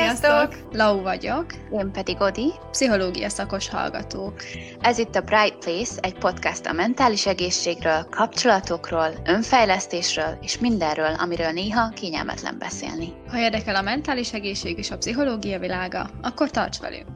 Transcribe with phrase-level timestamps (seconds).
[0.00, 0.54] Sziasztok!
[0.72, 1.46] Lau vagyok.
[1.72, 2.52] Én pedig Odi.
[2.70, 4.42] Pszichológia szakos hallgatók.
[4.80, 11.50] Ez itt a Bright Place, egy podcast a mentális egészségről, kapcsolatokról, önfejlesztésről és mindenről, amiről
[11.50, 13.12] néha kényelmetlen beszélni.
[13.28, 17.08] Ha érdekel a mentális egészség és a pszichológia világa, akkor tarts velünk!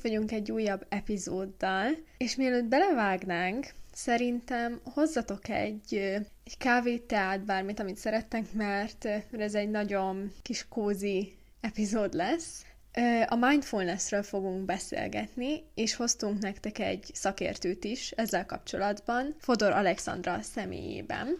[0.00, 5.94] Itt vagyunk egy újabb epizóddal, és mielőtt belevágnánk, szerintem hozzatok egy,
[6.44, 9.08] egy kávét, teát, bármit, amit szerettek, mert,
[9.38, 12.64] ez egy nagyon kis kózi epizód lesz.
[13.26, 21.36] A mindfulnessről fogunk beszélgetni, és hoztunk nektek egy szakértőt is ezzel kapcsolatban, Fodor Alexandra személyében.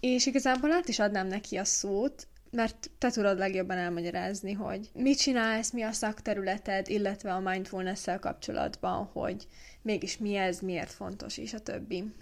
[0.00, 5.18] És igazából át is adnám neki a szót, mert te tudod legjobban elmagyarázni, hogy mit
[5.18, 9.46] csinálsz, mi a szakterületed, illetve a mindfulness-szel kapcsolatban, hogy
[9.82, 12.14] mégis mi ez, miért fontos, és a többi.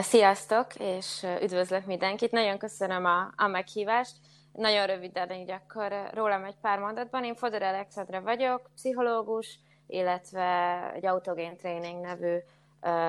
[0.00, 2.30] Sziasztok, és üdvözlök mindenkit.
[2.30, 4.16] Nagyon köszönöm a, a meghívást.
[4.52, 7.24] Nagyon röviden így akkor rólam egy pár mondatban.
[7.24, 12.36] Én Fodor Alexandra vagyok, pszichológus, illetve egy autogén tréning nevű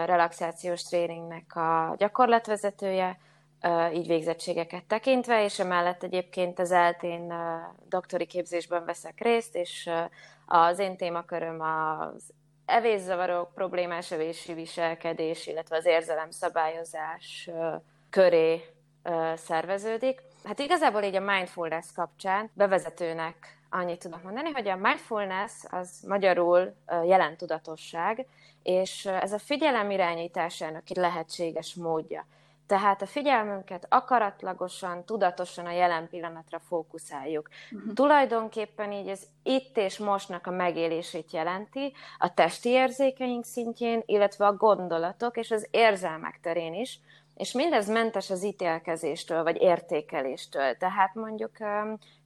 [0.05, 3.19] relaxációs tréningnek a gyakorlatvezetője
[3.93, 7.33] így végzettségeket tekintve, és emellett egyébként az eltén
[7.89, 9.89] doktori képzésben veszek részt, és
[10.45, 12.33] az én témaköröm az
[12.65, 17.49] evészavarok, problémás evési viselkedés, illetve az érzelemszabályozás
[18.09, 18.65] köré
[19.35, 20.21] szerveződik.
[20.43, 26.75] Hát igazából így a mindfulness kapcsán bevezetőnek annyit tudok mondani, hogy a mindfulness az magyarul
[27.05, 28.25] jelent tudatosság,
[28.63, 32.25] és ez a figyelem irányításának egy lehetséges módja.
[32.67, 37.49] Tehát a figyelmünket akaratlagosan, tudatosan a jelen pillanatra fókuszáljuk.
[37.71, 37.93] Uh-huh.
[37.93, 44.55] Tulajdonképpen így ez itt és mostnak a megélését jelenti, a testi érzékeink szintjén, illetve a
[44.55, 46.99] gondolatok és az érzelmek terén is,
[47.35, 50.77] és mindez mentes az ítélkezéstől, vagy értékeléstől.
[50.77, 51.51] Tehát mondjuk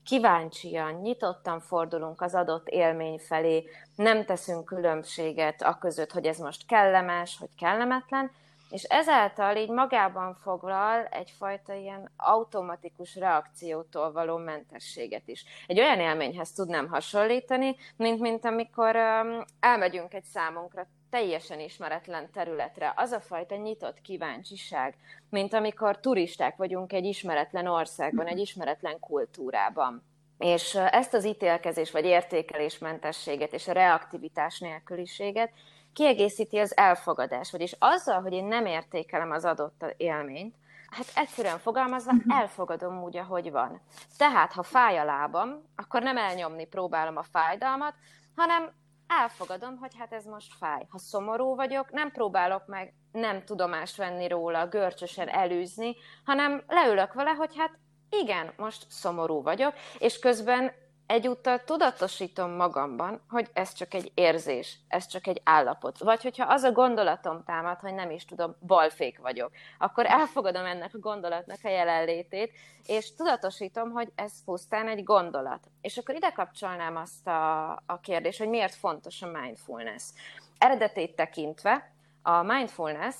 [0.04, 6.66] kíváncsian, nyitottan fordulunk az adott élmény felé, nem teszünk különbséget a között, hogy ez most
[6.66, 8.30] kellemes, vagy kellemetlen,
[8.70, 15.44] és ezáltal így magában foglal egyfajta ilyen automatikus reakciótól való mentességet is.
[15.66, 22.92] Egy olyan élményhez tudnám hasonlítani, mint, mint amikor um, elmegyünk egy számunkra teljesen ismeretlen területre.
[22.96, 24.94] Az a fajta nyitott kíváncsiság,
[25.30, 30.02] mint amikor turisták vagyunk egy ismeretlen országban, egy ismeretlen kultúrában.
[30.38, 35.50] És ezt az ítélkezés vagy értékelésmentességet és a reaktivitás nélküliséget
[35.98, 40.54] kiegészíti az elfogadás, vagyis azzal, hogy én nem értékelem az adott élményt,
[40.90, 42.30] hát egyszerűen fogalmazva mhm.
[42.30, 43.80] elfogadom úgy, ahogy van.
[44.18, 47.94] Tehát, ha fáj a lábam, akkor nem elnyomni próbálom a fájdalmat,
[48.36, 48.72] hanem
[49.06, 50.86] elfogadom, hogy hát ez most fáj.
[50.88, 57.30] Ha szomorú vagyok, nem próbálok meg nem tudomást venni róla, görcsösen elűzni, hanem leülök vele,
[57.30, 57.78] hogy hát
[58.10, 60.72] igen, most szomorú vagyok, és közben
[61.08, 65.98] egyúttal tudatosítom magamban, hogy ez csak egy érzés, ez csak egy állapot.
[65.98, 70.94] Vagy hogyha az a gondolatom támad, hogy nem is tudom, balfék vagyok, akkor elfogadom ennek
[70.94, 72.52] a gondolatnak a jelenlétét,
[72.86, 75.60] és tudatosítom, hogy ez pusztán egy gondolat.
[75.80, 80.04] És akkor ide kapcsolnám azt a, a kérdést, hogy miért fontos a mindfulness.
[80.58, 81.90] Eredetét tekintve,
[82.28, 83.14] a mindfulness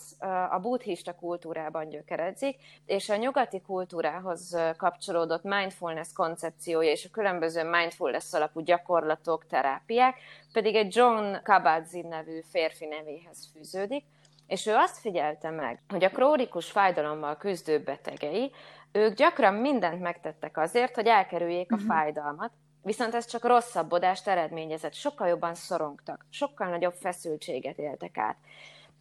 [0.50, 8.32] a buddhista kultúrában gyökeredzik, és a nyugati kultúrához kapcsolódott mindfulness koncepciója és a különböző mindfulness
[8.32, 10.16] alapú gyakorlatok, terápiák
[10.52, 14.04] pedig egy John Kabat-Zinn nevű férfi nevéhez fűződik,
[14.46, 18.52] és ő azt figyelte meg, hogy a krónikus fájdalommal küzdő betegei,
[18.92, 21.90] ők gyakran mindent megtettek azért, hogy elkerüljék a uh-huh.
[21.90, 22.50] fájdalmat,
[22.82, 28.36] Viszont ez csak rosszabbodást eredményezett, sokkal jobban szorongtak, sokkal nagyobb feszültséget éltek át.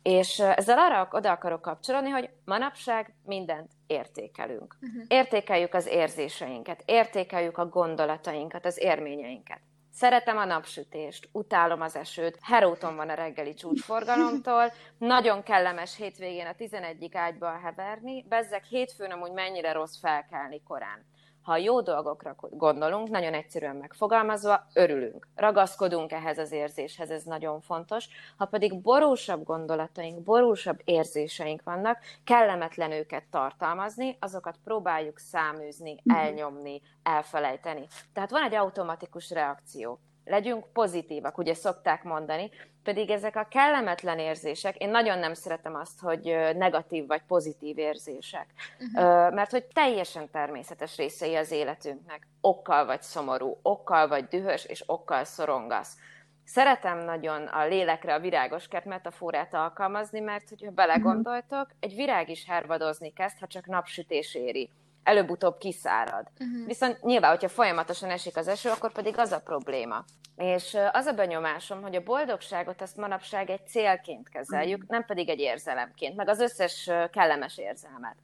[0.01, 4.77] És ezzel arra oda akarok kapcsolódni, hogy manapság mindent értékelünk.
[4.81, 5.03] Uh-huh.
[5.07, 9.59] Értékeljük az érzéseinket, értékeljük a gondolatainkat, az érményeinket.
[9.97, 16.55] Szeretem a napsütést, utálom az esőt, heróton van a reggeli csúcsforgalomtól, nagyon kellemes hétvégén a
[16.55, 21.05] 11 ágyban heverni, bezzek hétfőn amúgy mennyire rossz felkelni korán.
[21.47, 25.27] Ha jó dolgokra gondolunk, nagyon egyszerűen megfogalmazva, örülünk.
[25.35, 28.07] Ragaszkodunk ehhez az érzéshez, ez nagyon fontos.
[28.37, 36.17] Ha pedig borúsabb gondolataink, borúsabb érzéseink vannak, kellemetlen őket tartalmazni, azokat próbáljuk száműzni, mhm.
[36.17, 37.87] elnyomni, elfelejteni.
[38.13, 42.49] Tehát van egy automatikus reakció legyünk pozitívak, ugye szokták mondani,
[42.83, 46.23] pedig ezek a kellemetlen érzések, én nagyon nem szeretem azt, hogy
[46.55, 48.45] negatív vagy pozitív érzések,
[48.79, 49.33] uh-huh.
[49.33, 52.27] mert hogy teljesen természetes részei az életünknek.
[52.41, 55.97] Okkal vagy szomorú, okkal vagy dühös, és okkal szorongasz.
[56.45, 62.45] Szeretem nagyon a lélekre a virágos kert metaforát alkalmazni, mert hogyha belegondoltok, egy virág is
[62.45, 64.69] hervadozni kezd, ha csak napsütés éri
[65.07, 66.27] előbb-utóbb kiszárad.
[66.39, 66.65] Uh-huh.
[66.65, 70.05] Viszont nyilván, hogyha folyamatosan esik az eső, akkor pedig az a probléma.
[70.35, 74.91] És az a benyomásom, hogy a boldogságot azt manapság egy célként kezeljük, uh-huh.
[74.91, 78.15] nem pedig egy érzelemként, meg az összes kellemes érzelmet.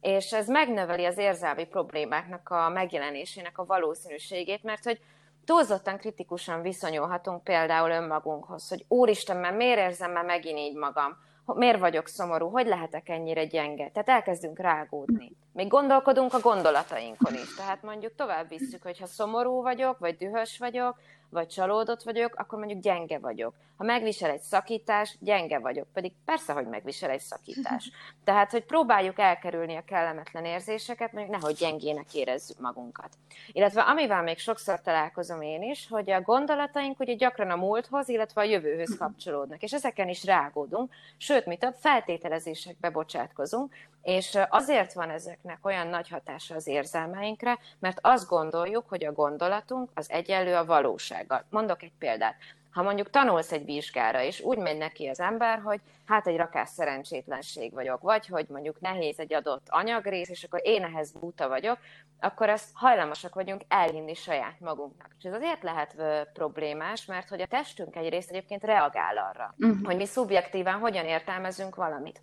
[0.00, 5.00] És ez megnöveli az érzelmi problémáknak a megjelenésének a valószínűségét, mert hogy
[5.44, 11.16] túlzottan kritikusan viszonyulhatunk például önmagunkhoz, hogy úristen, mert miért érzem már megint így magam?
[11.46, 13.90] miért vagyok szomorú, hogy lehetek ennyire gyenge.
[13.90, 15.32] Tehát elkezdünk rágódni.
[15.54, 17.54] Még gondolkodunk a gondolatainkon is.
[17.54, 20.98] Tehát mondjuk tovább visszük, hogy ha szomorú vagyok, vagy dühös vagyok,
[21.30, 23.54] vagy csalódott vagyok, akkor mondjuk gyenge vagyok.
[23.76, 25.86] Ha megvisel egy szakítás, gyenge vagyok.
[25.92, 27.90] Pedig persze, hogy megvisel egy szakítás.
[28.24, 33.08] Tehát, hogy próbáljuk elkerülni a kellemetlen érzéseket, mondjuk nehogy gyengének érezzük magunkat.
[33.52, 38.40] Illetve amivel még sokszor találkozom én is, hogy a gondolataink ugye gyakran a múlthoz, illetve
[38.40, 43.74] a jövőhöz kapcsolódnak, és ezeken is rágódunk, sőt, mi több feltételezésekbe bocsátkozunk,
[44.04, 49.90] és azért van ezeknek olyan nagy hatása az érzelmeinkre, mert azt gondoljuk, hogy a gondolatunk
[49.94, 51.44] az egyenlő a valósággal.
[51.50, 52.34] Mondok egy példát.
[52.70, 56.68] Ha mondjuk tanulsz egy vizsgára, és úgy megy neki az ember, hogy hát egy rakás
[56.68, 61.78] szerencsétlenség vagyok, vagy hogy mondjuk nehéz egy adott anyagrész, és akkor én ehhez buta vagyok,
[62.20, 65.10] akkor ezt hajlamosak vagyunk elhinni saját magunknak.
[65.18, 65.96] És ez azért lehet
[66.32, 69.84] problémás, mert hogy a testünk egy rész egyébként reagál arra, uh-huh.
[69.84, 72.22] hogy mi szubjektíven hogyan értelmezünk valamit.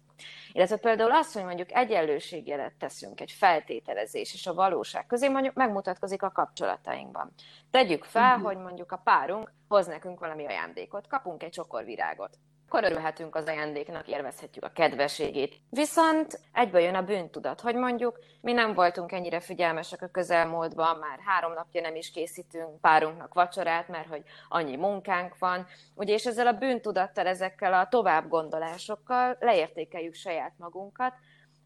[0.51, 6.23] Illetve például az, hogy mondjuk egyenlőségjelet teszünk, egy feltételezés és a valóság közé, mondjuk megmutatkozik
[6.23, 7.33] a kapcsolatainkban.
[7.71, 8.45] Tegyük fel, uh-huh.
[8.45, 12.37] hogy mondjuk a párunk hoz nekünk valami ajándékot, kapunk egy csokorvirágot
[12.73, 15.55] akkor örülhetünk az ajándéknak, élvezhetjük a kedveségét.
[15.69, 21.19] Viszont egybe jön a bűntudat, hogy mondjuk mi nem voltunk ennyire figyelmesek a közelmúltban, már
[21.25, 25.65] három napja nem is készítünk párunknak vacsorát, mert hogy annyi munkánk van.
[25.95, 31.13] Ugye, és ezzel a bűntudattal, ezekkel a tovább gondolásokkal leértékeljük saját magunkat,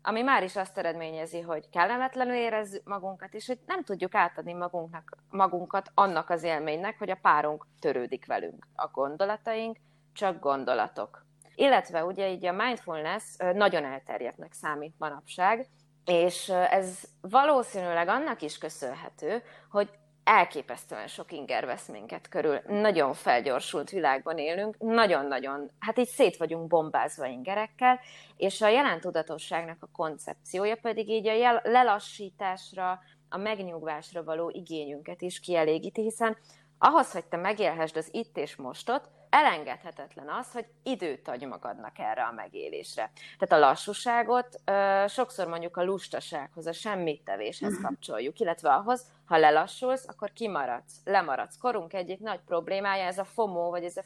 [0.02, 5.18] ami már is azt eredményezi, hogy kellemetlenül érezzük magunkat, és hogy nem tudjuk átadni magunknak,
[5.30, 8.68] magunkat annak az élménynek, hogy a párunk törődik velünk.
[8.76, 9.78] A gondolataink
[10.16, 11.26] csak gondolatok.
[11.56, 15.68] Illetve ugye így a mindfulness nagyon elterjedtnek számít manapság,
[16.06, 19.90] és ez valószínűleg annak is köszönhető, hogy
[20.24, 22.60] elképesztően sok inger vesz minket körül.
[22.68, 28.00] Nagyon felgyorsult világban élünk, nagyon-nagyon, hát így szét vagyunk bombázva ingerekkel,
[28.38, 35.40] és a jelentudatosságnak a koncepciója pedig így a jel- lelassításra, a megnyugvásra való igényünket is
[35.40, 36.38] kielégíti, hiszen
[36.78, 42.24] ahhoz, hogy te megélhessd az itt és mostot, elengedhetetlen az, hogy időt adj magadnak erre
[42.24, 43.12] a megélésre.
[43.38, 44.62] Tehát a lassúságot
[45.08, 47.84] sokszor mondjuk a lustasághoz, a semmittevéshez mhm.
[47.84, 51.58] kapcsoljuk, illetve ahhoz, ha lelassulsz, akkor kimaradsz, lemaradsz.
[51.58, 54.04] Korunk egyik nagy problémája ez a FOMO, vagy ez a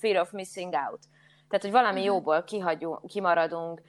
[0.00, 1.00] fear, of missing out.
[1.48, 2.14] Tehát, hogy valami uh-huh.
[2.14, 3.82] jóból kihagyunk, kimaradunk,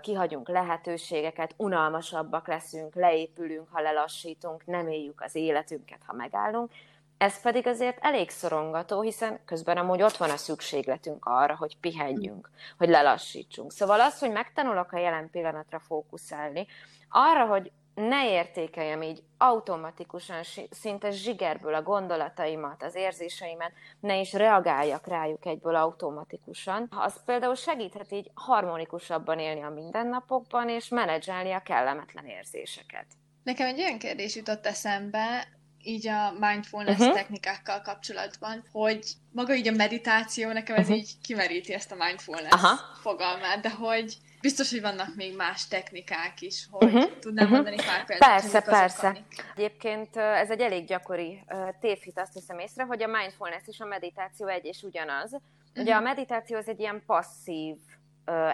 [0.00, 6.70] kihagyunk lehetőségeket, unalmasabbak leszünk, leépülünk, ha lelassítunk, nem éljük az életünket, ha megállunk,
[7.18, 12.50] ez pedig azért elég szorongató, hiszen közben amúgy ott van a szükségletünk arra, hogy pihenjünk,
[12.78, 13.72] hogy lelassítsunk.
[13.72, 16.66] Szóval az, hogy megtanulok a jelen pillanatra fókuszálni,
[17.08, 25.06] arra, hogy ne értékeljem így automatikusan, szinte zsigerből a gondolataimat, az érzéseimet, ne is reagáljak
[25.06, 26.88] rájuk egyből automatikusan.
[26.90, 33.06] Az például segíthet így harmonikusabban élni a mindennapokban, és menedzselni a kellemetlen érzéseket.
[33.42, 35.48] Nekem egy olyan kérdés jutott eszembe,
[35.84, 37.14] így a mindfulness uh-huh.
[37.14, 40.96] technikákkal kapcsolatban, hogy maga így a meditáció, nekem ez uh-huh.
[40.96, 42.76] így kimeríti ezt a mindfulness Aha.
[43.00, 47.18] fogalmát, de hogy biztos, hogy vannak még más technikák is, hogy uh-huh.
[47.18, 47.62] tudnám uh-huh.
[47.64, 48.30] mondani pár példát.
[48.30, 49.08] Persze, persze.
[49.08, 49.44] Amik...
[49.56, 51.44] Egyébként ez egy elég gyakori
[51.80, 55.32] tévhit, azt hiszem észre, hogy a mindfulness és a meditáció egy és ugyanaz.
[55.32, 55.82] Uh-huh.
[55.82, 57.76] Ugye a meditáció az egy ilyen passzív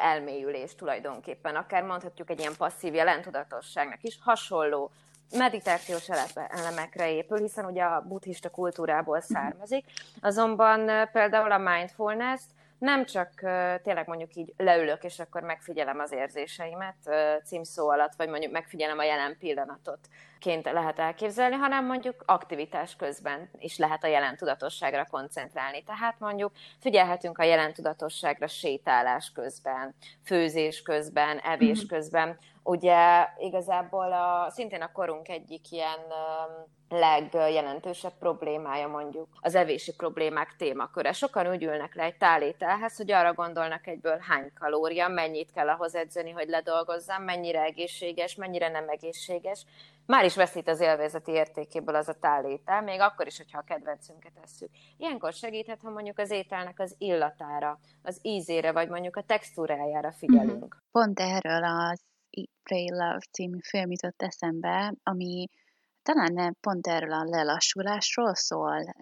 [0.01, 4.91] elmélyülés tulajdonképpen, akár mondhatjuk egy ilyen passzív jelentudatosságnak is, hasonló
[5.37, 6.09] meditációs
[6.49, 9.85] elemekre épül, hiszen ugye a buddhista kultúrából származik,
[10.21, 12.41] azonban például a mindfulness
[12.81, 13.31] nem csak
[13.83, 16.97] tényleg mondjuk így leülök, és akkor megfigyelem az érzéseimet
[17.45, 19.99] címszó alatt, vagy mondjuk megfigyelem a jelen pillanatot
[20.39, 25.83] ként lehet elképzelni, hanem mondjuk aktivitás közben is lehet a jelen tudatosságra koncentrálni.
[25.83, 29.95] Tehát mondjuk figyelhetünk a jelen tudatosságra sétálás közben,
[30.25, 31.95] főzés közben, evés mhm.
[31.95, 35.99] közben, Ugye igazából a, szintén a korunk egyik ilyen
[36.89, 41.13] legjelentősebb problémája mondjuk az evési problémák témaköre.
[41.13, 45.95] Sokan úgy ülnek le egy tálételhez, hogy arra gondolnak egyből hány kalória, mennyit kell ahhoz
[45.95, 49.65] edzeni, hogy ledolgozzam, mennyire egészséges, mennyire nem egészséges,
[50.07, 54.33] már is veszít az élvezeti értékéből az a tálétel, még akkor is, hogyha a kedvencünket
[54.41, 54.69] tesszük.
[54.97, 60.57] Ilyenkor segíthet, ha mondjuk az ételnek az illatára, az ízére, vagy mondjuk a textúrájára figyelünk.
[60.57, 60.69] Mm-hmm.
[60.93, 65.47] Pont erről az Eat, Pray, Love című film jutott eszembe, ami
[66.03, 68.95] talán nem pont erről a lelassulásról szól,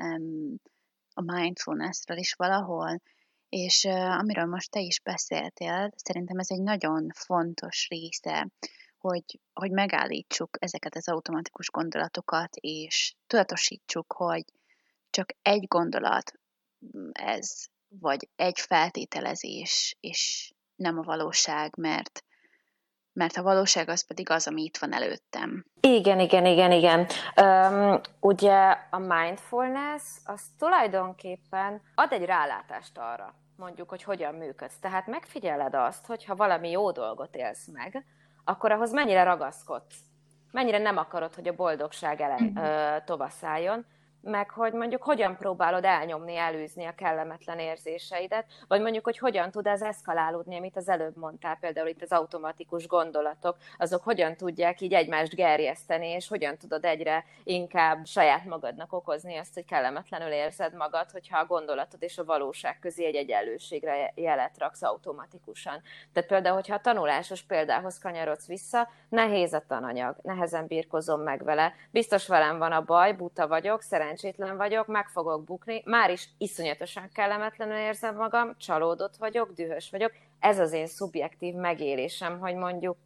[1.14, 3.00] a mindfulnessről is valahol,
[3.48, 3.84] és
[4.18, 8.48] amiről most te is beszéltél, szerintem ez egy nagyon fontos része,
[8.98, 14.44] hogy, hogy megállítsuk ezeket az automatikus gondolatokat, és tudatosítsuk, hogy
[15.10, 16.32] csak egy gondolat
[17.12, 22.24] ez, vagy egy feltételezés, és nem a valóság, mert
[23.18, 25.64] mert a valóság az pedig az, ami itt van előttem.
[25.80, 27.06] Igen, igen, igen, igen.
[27.42, 34.78] Um, ugye a mindfulness az tulajdonképpen ad egy rálátást arra, mondjuk, hogy hogyan működsz.
[34.80, 38.04] Tehát megfigyeled azt, hogy ha valami jó dolgot élsz meg,
[38.44, 39.96] akkor ahhoz mennyire ragaszkodsz.
[40.50, 43.86] Mennyire nem akarod, hogy a boldogság ele, uh, tovaszálljon,
[44.20, 49.66] meg hogy mondjuk hogyan próbálod elnyomni, elűzni a kellemetlen érzéseidet, vagy mondjuk, hogy hogyan tud
[49.66, 54.92] ez eszkalálódni, amit az előbb mondtál, például itt az automatikus gondolatok, azok hogyan tudják így
[54.92, 61.10] egymást gerjeszteni, és hogyan tudod egyre inkább saját magadnak okozni azt, hogy kellemetlenül érzed magad,
[61.10, 65.82] hogyha a gondolatod és a valóság közé egy egyenlőségre jelet raksz automatikusan.
[66.12, 71.74] Tehát például, hogyha a tanulásos példához kanyarodsz vissza, nehéz a tananyag, nehezen birkozom meg vele,
[71.90, 76.28] biztos velem van a baj, buta vagyok, szerencsés szerencsétlen vagyok, meg fogok bukni, már is
[76.38, 82.96] iszonyatosan kellemetlenül érzem magam, csalódott vagyok, dühös vagyok, ez az én szubjektív megélésem, hogy mondjuk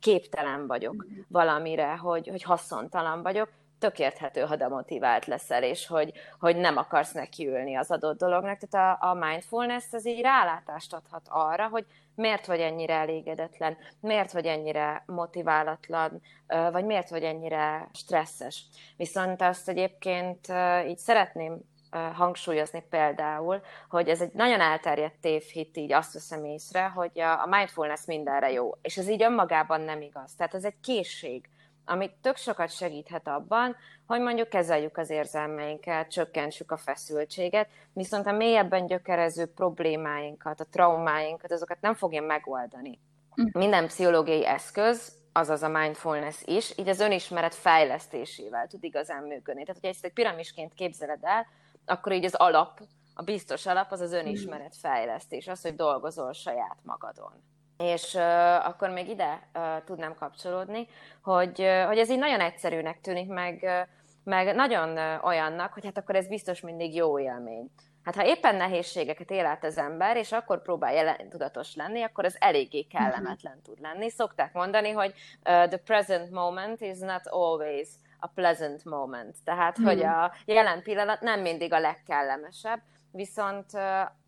[0.00, 6.56] képtelen vagyok valamire, hogy, hogy haszontalan vagyok, tök érthető, ha demotivált leszel, és hogy, hogy
[6.56, 8.58] nem akarsz nekiülni az adott dolognak.
[8.58, 14.32] Tehát a, a mindfulness az így rálátást adhat arra, hogy miért vagy ennyire elégedetlen, miért
[14.32, 18.64] vagy ennyire motiválatlan, vagy miért vagy ennyire stresszes.
[18.96, 20.52] Viszont azt egyébként
[20.86, 21.60] így szeretném
[22.14, 28.04] hangsúlyozni például, hogy ez egy nagyon elterjedt tévhit, így azt veszem észre, hogy a mindfulness
[28.06, 30.34] mindenre jó, és ez így önmagában nem igaz.
[30.34, 31.48] Tehát ez egy készség,
[31.84, 33.76] amit tök sokat segíthet abban,
[34.06, 41.52] hogy mondjuk kezeljük az érzelmeinket, csökkentsük a feszültséget, viszont a mélyebben gyökerező problémáinkat, a traumáinkat,
[41.52, 43.00] azokat nem fogja megoldani.
[43.42, 43.46] Mm.
[43.52, 49.64] Minden pszichológiai eszköz, azaz a mindfulness is, így az önismeret fejlesztésével tud igazán működni.
[49.64, 51.46] Tehát, hogyha ezt egy piramisként képzeled el,
[51.84, 52.80] akkor így az alap,
[53.14, 57.42] a biztos alap az az önismeret fejlesztés, az, hogy dolgozol saját magadon.
[57.78, 60.88] És uh, akkor még ide uh, tudnám kapcsolódni,
[61.22, 63.88] hogy, uh, hogy ez így nagyon egyszerűnek tűnik, meg, uh,
[64.24, 67.70] meg nagyon uh, olyannak, hogy hát akkor ez biztos mindig jó élmény.
[68.04, 72.24] Hát ha éppen nehézségeket él át az ember, és akkor próbál jelen, tudatos lenni, akkor
[72.24, 74.10] az eléggé kellemetlen tud lenni.
[74.10, 77.88] Szokták mondani, hogy uh, the present moment is not always
[78.18, 79.36] a pleasant moment.
[79.44, 79.84] Tehát, mm.
[79.84, 83.82] hogy a jelen pillanat nem mindig a legkellemesebb, viszont uh,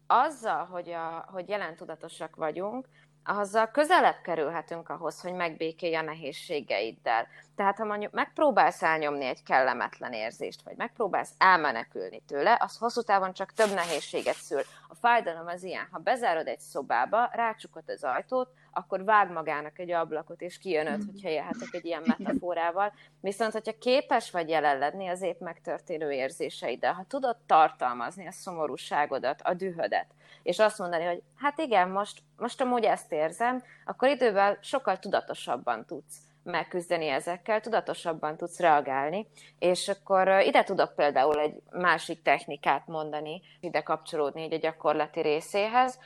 [0.07, 2.89] azzal, hogy, a, hogy jelen tudatosak vagyunk,
[3.27, 7.27] azzal közelebb kerülhetünk ahhoz, hogy megbékélj a nehézségeiddel.
[7.57, 13.33] Tehát ha mondjuk megpróbálsz elnyomni egy kellemetlen érzést, vagy megpróbálsz elmenekülni tőle, az hosszú távon
[13.33, 14.61] csak több nehézséget szül.
[14.89, 19.91] A fájdalom az ilyen, ha bezárod egy szobába, rácsukod az ajtót, akkor vág magának egy
[19.91, 22.93] ablakot, és kijönöd, hogyha élhetek egy ilyen metaforával.
[23.21, 29.55] Viszont, hogyha képes vagy jelenledni az épp megtörténő érzéseiddel, ha tudod tartalmazni a szomorúságodat, a
[29.55, 30.07] dühödet,
[30.43, 35.85] és azt mondani, hogy hát igen, most, most amúgy ezt érzem, akkor idővel sokkal tudatosabban
[35.85, 39.29] tudsz megküzdeni ezekkel, tudatosabban tudsz reagálni,
[39.59, 45.99] és akkor ide tudok például egy másik technikát mondani, ide kapcsolódni így a gyakorlati részéhez,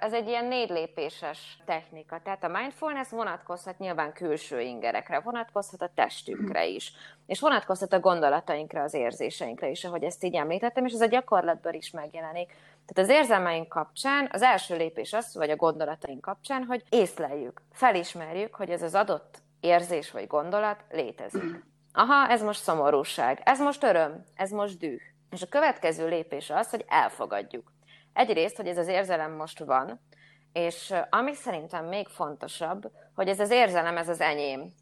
[0.00, 2.20] ez egy ilyen négy lépéses technika.
[2.24, 6.92] Tehát a mindfulness vonatkozhat nyilván külső ingerekre, vonatkozhat a testünkre is,
[7.26, 11.74] és vonatkozhat a gondolatainkra, az érzéseinkre is, ahogy ezt így említettem, és ez a gyakorlatban
[11.74, 12.46] is megjelenik.
[12.86, 18.54] Tehát az érzelmeink kapcsán az első lépés az, vagy a gondolataink kapcsán, hogy észleljük, felismerjük,
[18.54, 21.64] hogy ez az adott érzés vagy gondolat létezik.
[21.92, 25.00] Aha, ez most szomorúság, ez most öröm, ez most düh.
[25.30, 27.72] És a következő lépés az, hogy elfogadjuk.
[28.12, 30.00] Egyrészt, hogy ez az érzelem most van,
[30.52, 34.72] és ami szerintem még fontosabb, hogy ez az érzelem, ez az enyém.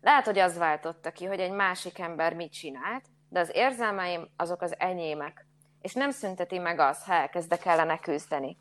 [0.00, 4.62] Lehet, hogy az váltotta ki, hogy egy másik ember mit csinált, de az érzelmeim azok
[4.62, 5.46] az enyémek
[5.82, 8.56] és nem szünteti meg az, ha elkezdek ellene küzdeni.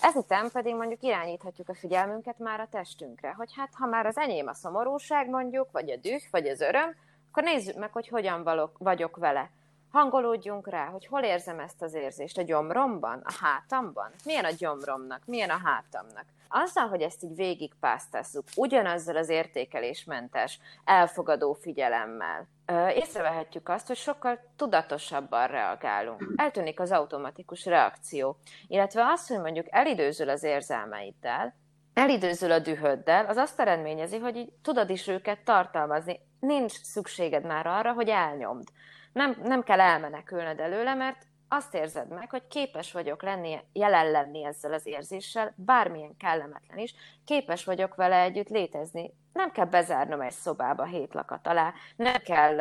[0.00, 4.46] Ezután pedig mondjuk irányíthatjuk a figyelmünket már a testünkre, hogy hát ha már az enyém
[4.46, 6.94] a szomorúság mondjuk, vagy a düh, vagy az öröm,
[7.30, 9.50] akkor nézzük meg, hogy hogyan valok, vagyok vele.
[9.90, 15.22] Hangolódjunk rá, hogy hol érzem ezt az érzést, a gyomromban, a hátamban, milyen a gyomromnak,
[15.26, 16.24] milyen a hátamnak.
[16.48, 22.48] Azzal, hogy ezt így végigpásztázzuk, ugyanazzal az értékelésmentes, elfogadó figyelemmel,
[22.94, 26.32] észrevehetjük azt, hogy sokkal tudatosabban reagálunk.
[26.36, 31.54] Eltűnik az automatikus reakció, illetve az, hogy mondjuk elidőzül az érzelmeiddel,
[31.94, 36.20] elidőzül a dühöddel, az azt eredményezi, hogy így tudod is őket tartalmazni.
[36.40, 38.68] Nincs szükséged már arra, hogy elnyomd.
[39.12, 44.44] Nem, nem kell elmenekülnöd előle, mert azt érzed meg, hogy képes vagyok lenni, jelen lenni
[44.44, 49.12] ezzel az érzéssel, bármilyen kellemetlen is, képes vagyok vele együtt létezni.
[49.38, 52.56] Nem kell bezárnom egy szobába hét lakat alá, nem kell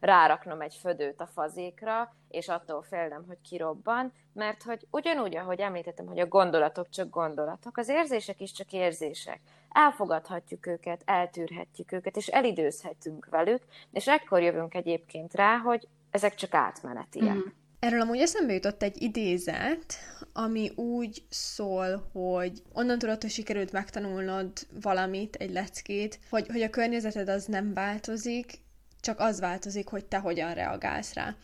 [0.00, 6.06] ráraknom egy födőt a fazékra, és attól félnem, hogy kirobban, mert hogy ugyanúgy, ahogy említettem,
[6.06, 9.40] hogy a gondolatok csak gondolatok, az érzések is csak érzések.
[9.70, 16.54] Elfogadhatjuk őket, eltűrhetjük őket, és elidőzhetünk velük, és ekkor jövünk egyébként rá, hogy ezek csak
[16.54, 17.34] átmenetiek.
[17.34, 17.48] Mm.
[17.78, 19.94] Erről amúgy eszembe jutott egy idézet,
[20.36, 26.70] ami úgy szól, hogy onnan tudod, hogy sikerült megtanulnod valamit, egy leckét, hogy, hogy a
[26.70, 28.52] környezeted az nem változik,
[29.00, 31.34] csak az változik, hogy te hogyan reagálsz rá.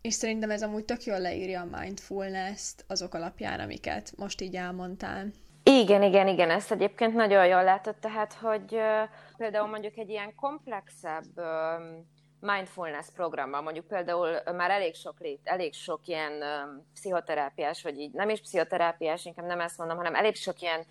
[0.00, 5.26] És szerintem ez amúgy tök jól leírja a mindfulness-t azok alapján, amiket most így elmondtál.
[5.62, 10.34] Igen, igen, igen, ezt egyébként nagyon jól látod, tehát, hogy uh, például mondjuk egy ilyen
[10.34, 11.44] komplexebb uh,
[12.42, 16.44] mindfulness programban, mondjuk például már elég sok, lét, elég sok ilyen
[16.94, 20.84] pszichoterápiás, vagy így nem is pszichoterápiás, inkább nem ezt mondom, hanem elég sok ilyen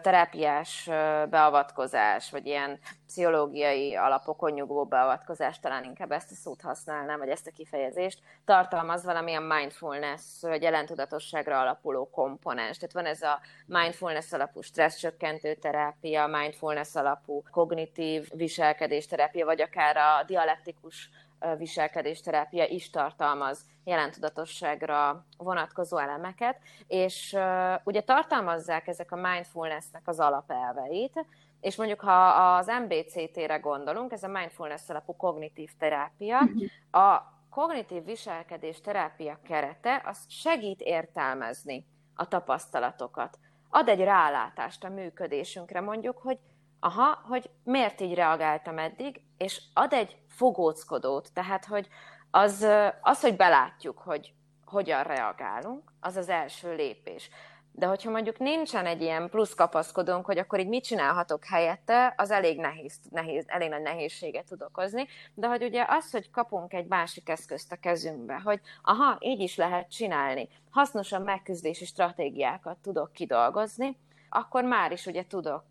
[0.00, 0.84] terápiás
[1.30, 7.46] beavatkozás, vagy ilyen pszichológiai alapokon nyugvó beavatkozás, talán inkább ezt a szót használnám, vagy ezt
[7.46, 12.76] a kifejezést, tartalmaz valamilyen mindfulness, vagy jelentudatosságra alapuló komponens.
[12.76, 20.24] Tehát van ez a mindfulness alapú stresszcsökkentő terápia, mindfulness alapú kognitív viselkedésterápia, vagy akár a
[20.26, 21.10] dialektikus
[21.58, 27.36] viselkedésterápia is tartalmaz jelentudatosságra vonatkozó elemeket, és
[27.84, 31.26] ugye tartalmazzák ezek a mindfulnessnek az alapelveit,
[31.60, 37.00] és mondjuk ha az MBCT-re gondolunk, ez a mindfulness alapú kognitív terápia, mhm.
[37.02, 43.38] a kognitív viselkedés terápia kerete az segít értelmezni a tapasztalatokat.
[43.68, 46.38] Ad egy rálátást a működésünkre, mondjuk, hogy
[46.86, 51.88] aha, hogy miért így reagáltam eddig, és ad egy fogóckodót, tehát hogy
[52.30, 52.66] az,
[53.00, 54.32] az, hogy belátjuk, hogy
[54.64, 57.30] hogyan reagálunk, az az első lépés.
[57.72, 62.30] De hogyha mondjuk nincsen egy ilyen plusz kapaszkodónk, hogy akkor így mit csinálhatok helyette, az
[62.30, 65.06] elég nehéz, nehéz, elég nagy nehézséget tud okozni.
[65.34, 69.56] De hogy ugye az, hogy kapunk egy másik eszközt a kezünkbe, hogy aha, így is
[69.56, 73.96] lehet csinálni, hasznosan megküzdési stratégiákat tudok kidolgozni,
[74.28, 75.64] akkor már is ugye tudok,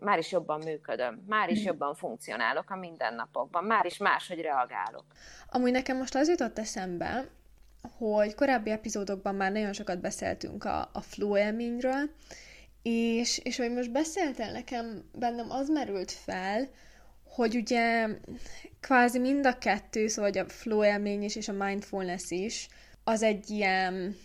[0.00, 5.04] már is jobban működöm, már is jobban funkcionálok a mindennapokban, már is máshogy reagálok.
[5.48, 7.24] Amúgy nekem most az jutott eszembe,
[7.98, 12.10] hogy korábbi epizódokban már nagyon sokat beszéltünk a, a flow élményről,
[12.82, 16.68] és, és hogy most beszéltél nekem, bennem az merült fel,
[17.24, 18.08] hogy ugye
[18.80, 22.68] kvázi mind a kettő, szóval a flow élmény is és a mindfulness is,
[23.04, 24.16] az egy ilyen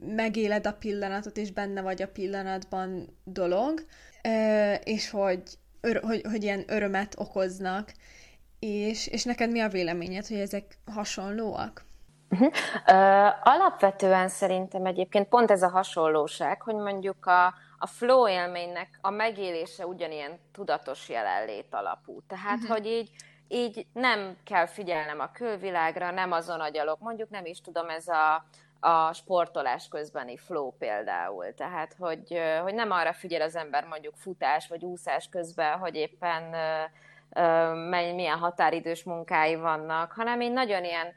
[0.00, 3.84] megéled a pillanatot, és benne vagy a pillanatban dolog,
[4.84, 5.42] és hogy,
[6.02, 7.92] hogy, hogy ilyen örömet okoznak,
[8.58, 11.84] és, és neked mi a véleményed, hogy ezek hasonlóak?
[12.30, 17.46] Uh, alapvetően szerintem egyébként pont ez a hasonlóság, hogy mondjuk a,
[17.78, 22.22] a flow élménynek a megélése ugyanilyen tudatos jelenlét alapú.
[22.28, 22.76] Tehát, uh-huh.
[22.76, 23.10] hogy így,
[23.48, 28.44] így nem kell figyelnem a külvilágra, nem azon agyalok, mondjuk nem is tudom, ez a,
[28.80, 31.54] a sportolás közbeni flow például.
[31.54, 36.42] Tehát, hogy, hogy nem arra figyel az ember mondjuk futás vagy úszás közben, hogy éppen
[38.14, 41.12] milyen határidős munkái vannak, hanem én nagyon ilyen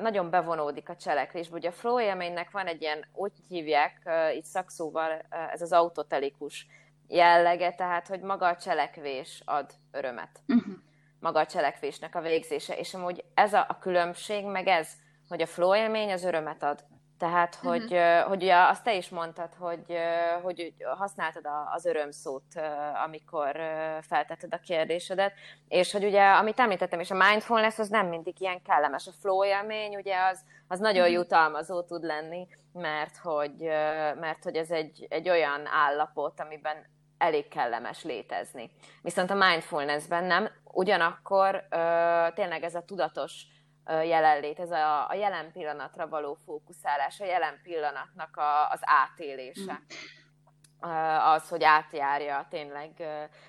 [0.00, 1.56] nagyon bevonódik a cselekvésbe.
[1.56, 5.10] Ugye a flow élménynek van egy ilyen, úgy hívják itt szakszóval,
[5.52, 6.66] ez az autotelikus
[7.08, 10.40] jellege, tehát hogy maga a cselekvés ad örömet.
[10.48, 10.74] Uh-huh.
[11.20, 12.76] Maga a cselekvésnek a végzése.
[12.76, 14.92] És amúgy ez a, a különbség, meg ez,
[15.28, 16.84] hogy a flow élmény az örömet ad.
[17.18, 18.28] Tehát, hogy, uh-huh.
[18.28, 19.98] hogy ugye azt te is mondtad, hogy,
[20.42, 22.44] hogy használtad az öröm szót,
[23.04, 23.56] amikor
[24.00, 25.32] feltetted a kérdésedet,
[25.68, 29.06] és hogy ugye, amit említettem, és a mindfulness az nem mindig ilyen kellemes.
[29.06, 31.16] A flow élmény ugye az, az nagyon uh-huh.
[31.16, 33.56] jutalmazó tud lenni, mert hogy,
[34.20, 36.86] mert hogy ez egy, egy olyan állapot, amiben
[37.18, 38.70] elég kellemes létezni.
[39.02, 41.68] Viszont a mindfulnessben nem, ugyanakkor
[42.34, 43.42] tényleg ez a tudatos
[43.92, 49.72] jelenlét, ez a, a jelen pillanatra való fókuszálás, a jelen pillanatnak a, az átélése.
[49.72, 50.86] Mm.
[51.20, 53.02] Az, hogy átjárja tényleg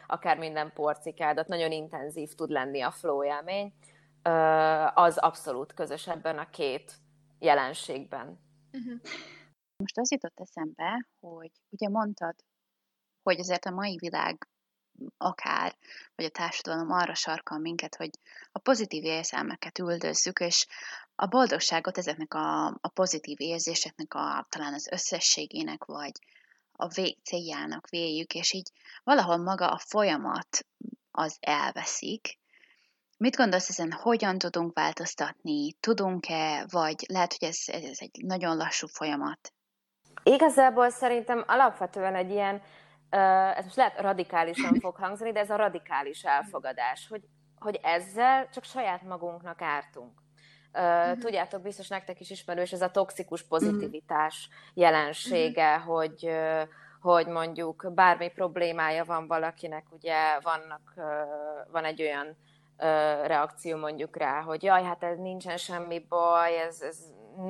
[0.08, 3.74] akár minden porcikádat, nagyon intenzív tud lenni a flow élmény.
[4.94, 6.94] az abszolút közös ebben a két
[7.40, 8.40] jelenségben.
[9.78, 12.36] Most az jutott eszembe, hogy ugye mondtad,
[13.24, 14.48] hogy azért a mai világ
[15.18, 15.76] akár,
[16.16, 18.10] vagy a társadalom arra sarkal minket, hogy
[18.52, 20.66] a pozitív érzelmeket üldözzük, és
[21.16, 26.12] a boldogságot ezeknek a, a pozitív érzéseknek a, talán az összességének, vagy
[26.72, 28.72] a vég céljának véljük, és így
[29.04, 30.66] valahol maga a folyamat
[31.12, 32.38] az elveszik.
[33.18, 35.74] Mit gondolsz ezen, hogyan tudunk változtatni?
[35.80, 39.54] Tudunk-e, vagy lehet, hogy ez, ez egy nagyon lassú folyamat?
[40.24, 42.62] Igazából szerintem alapvetően egy ilyen
[43.10, 47.24] ez most lehet radikálisan fog hangzani, de ez a radikális elfogadás, hogy,
[47.60, 50.12] hogy ezzel csak saját magunknak ártunk.
[50.74, 56.30] Uh, tudjátok, biztos nektek is ismerős ez a toxikus pozitivitás jelensége, hogy
[57.02, 60.94] hogy mondjuk bármi problémája van valakinek, ugye vannak,
[61.72, 62.38] van egy olyan
[63.26, 66.98] reakció mondjuk rá, hogy jaj, hát ez nincsen semmi baj, ez, ez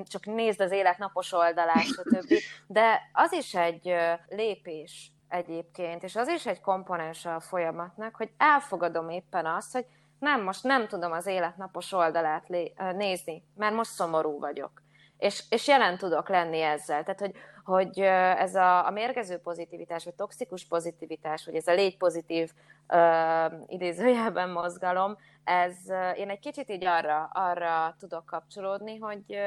[0.03, 2.33] csak nézd az élet napos oldalát, stb.
[2.67, 3.95] De az is egy
[4.27, 9.85] lépés egyébként, és az is egy komponens a folyamatnak, hogy elfogadom éppen azt, hogy
[10.19, 12.47] nem, most nem tudom az életnapos oldalát
[12.95, 14.81] nézni, mert most szomorú vagyok.
[15.17, 17.03] És, és jelen tudok lenni ezzel.
[17.03, 17.99] Tehát, hogy, hogy
[18.39, 22.51] ez a, a mérgező pozitivitás, vagy toxikus pozitivitás, vagy ez a légy pozitív
[22.87, 25.75] uh, idézőjelben mozgalom, ez
[26.15, 29.37] én egy kicsit így arra, arra tudok kapcsolódni, hogy,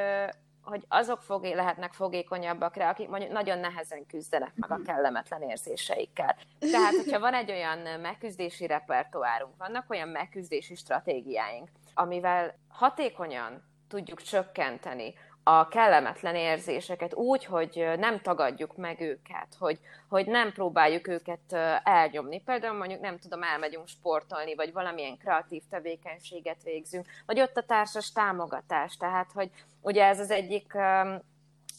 [0.63, 4.85] hogy azok fogé, lehetnek fogékonyabbak rá, akik mondjuk nagyon nehezen küzdenek meg a mhm.
[4.85, 6.37] kellemetlen érzéseikkel.
[6.59, 15.15] Tehát, hogyha van egy olyan megküzdési repertoárunk, vannak olyan megküzdési stratégiáink, amivel hatékonyan tudjuk csökkenteni
[15.45, 19.79] a kellemetlen érzéseket úgy, hogy nem tagadjuk meg őket, hogy,
[20.09, 21.53] hogy nem próbáljuk őket
[21.85, 22.41] elnyomni.
[22.41, 28.13] Például mondjuk nem tudom, elmegyünk sportolni, vagy valamilyen kreatív tevékenységet végzünk, vagy ott a társas
[28.13, 28.97] támogatás.
[28.97, 29.51] Tehát, hogy
[29.81, 30.73] ugye ez az egyik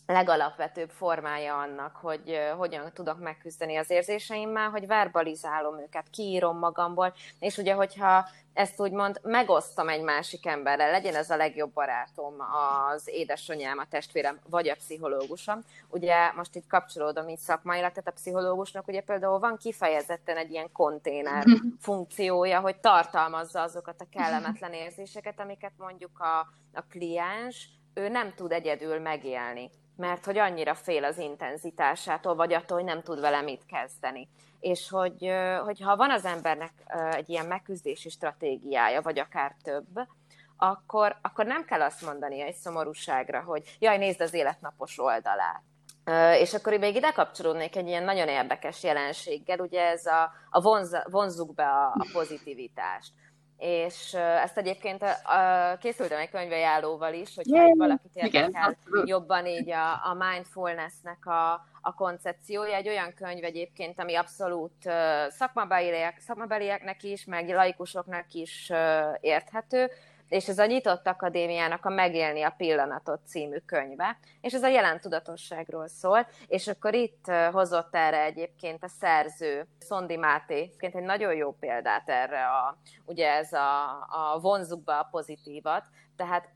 [0.05, 7.57] legalapvetőbb formája annak, hogy hogyan tudok megküzdeni az érzéseimmel, hogy verbalizálom őket, kiírom magamból, és
[7.57, 12.35] ugye, hogyha ezt úgymond megosztom egy másik emberrel, legyen ez a legjobb barátom,
[12.93, 15.59] az édesanyám, a testvérem, vagy a pszichológusom.
[15.89, 18.87] Ugye most itt kapcsolódom így szakmailag, tehát a pszichológusnak.
[18.87, 21.43] Ugye például van kifejezetten egy ilyen konténer
[21.79, 26.39] funkciója, hogy tartalmazza azokat a kellemetlen érzéseket, amiket mondjuk a,
[26.73, 32.77] a kliens, ő nem tud egyedül megélni mert hogy annyira fél az intenzitásától, vagy attól,
[32.77, 34.29] hogy nem tud vele mit kezdeni.
[34.59, 35.31] És hogy,
[35.63, 36.71] hogy ha van az embernek
[37.11, 40.07] egy ilyen megküzdési stratégiája, vagy akár több,
[40.57, 45.61] akkor, akkor nem kell azt mondani egy szomorúságra, hogy jaj, nézd az életnapos oldalát.
[46.39, 50.97] És akkor még ide kapcsolódnék egy ilyen nagyon érdekes jelenséggel, ugye ez a, a vonz,
[51.09, 53.11] vonzuk be a, a pozitivitást
[53.57, 59.69] és ezt egyébként a, a, készültem egy könyvajánlóval is, hogyha yeah, valakit érdekel jobban így
[59.69, 62.75] a, a mindfulnessnek a, a koncepciója.
[62.75, 64.89] Egy olyan könyv egyébként, ami abszolút
[65.29, 68.71] szakmabeliek, szakmabelieknek is, meg laikusoknak is
[69.19, 69.91] érthető,
[70.33, 74.99] és ez a Nyitott Akadémiának a Megélni a Pillanatot című könyve, és ez a jelen
[74.99, 81.33] tudatosságról szól, és akkor itt hozott erre egyébként a szerző, Szondi Máté, egyébként egy nagyon
[81.35, 86.49] jó példát erre, a, ugye ez a, a vonzuk a pozitívat, tehát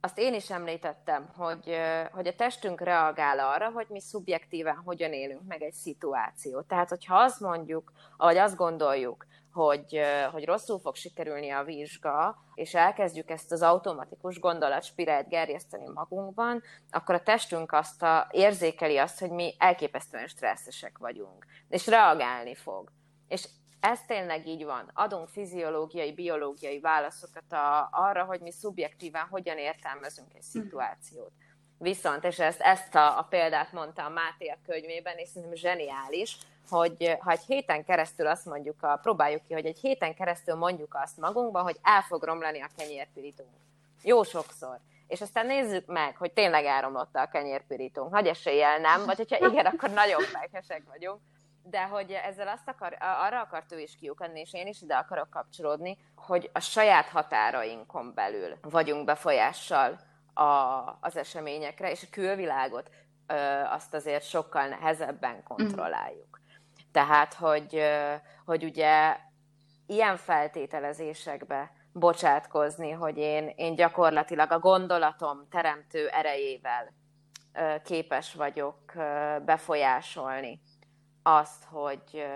[0.00, 1.76] azt én is említettem, hogy,
[2.12, 6.66] hogy a testünk reagál arra, hogy mi szubjektíven hogyan élünk meg egy szituációt.
[6.66, 10.00] Tehát, hogyha azt mondjuk, vagy azt gondoljuk, hogy,
[10.32, 17.14] hogy rosszul fog sikerülni a vizsga, és elkezdjük ezt az automatikus gondolatspirált gerjeszteni magunkban, akkor
[17.14, 22.92] a testünk azt a, érzékeli azt, hogy mi elképesztően stresszesek vagyunk, és reagálni fog.
[23.28, 23.48] És
[23.80, 24.90] ez tényleg így van.
[24.94, 31.32] Adunk fiziológiai, biológiai válaszokat a, arra, hogy mi szubjektíven hogyan értelmezünk egy szituációt.
[31.78, 36.38] Viszont, és ezt, ezt a, a példát mondta a Máté a könyvében, és szerintem zseniális,
[36.68, 40.94] hogy ha egy héten keresztül azt mondjuk, a, próbáljuk ki, hogy egy héten keresztül mondjuk
[41.02, 43.48] azt magunkban, hogy el fog romlani a kenyérpirítunk.
[44.02, 44.78] Jó sokszor.
[45.06, 48.10] És aztán nézzük meg, hogy tényleg elromlott a kenyérpirítunk.
[48.10, 51.20] Nagy eséllyel nem, vagy hogyha igen, akkor nagyon felkesek vagyunk.
[51.62, 55.30] De hogy ezzel azt akar, arra akart ő is kiukadni, és én is ide akarok
[55.30, 59.98] kapcsolódni, hogy a saját határainkon belül vagyunk befolyással
[60.34, 60.42] a,
[61.00, 62.90] az eseményekre, és a külvilágot
[63.26, 63.34] ö,
[63.70, 66.40] azt azért sokkal nehezebben kontrolláljuk.
[66.94, 67.82] Tehát, hogy,
[68.44, 69.16] hogy ugye
[69.86, 76.92] ilyen feltételezésekbe bocsátkozni, hogy én, én gyakorlatilag a gondolatom teremtő erejével
[77.84, 78.92] képes vagyok
[79.44, 80.60] befolyásolni
[81.22, 82.26] azt, hogy,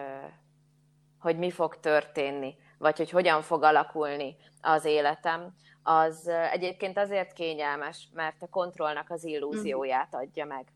[1.18, 8.08] hogy mi fog történni vagy hogy hogyan fog alakulni az életem, az egyébként azért kényelmes,
[8.12, 10.66] mert a kontrollnak az illúzióját adja meg.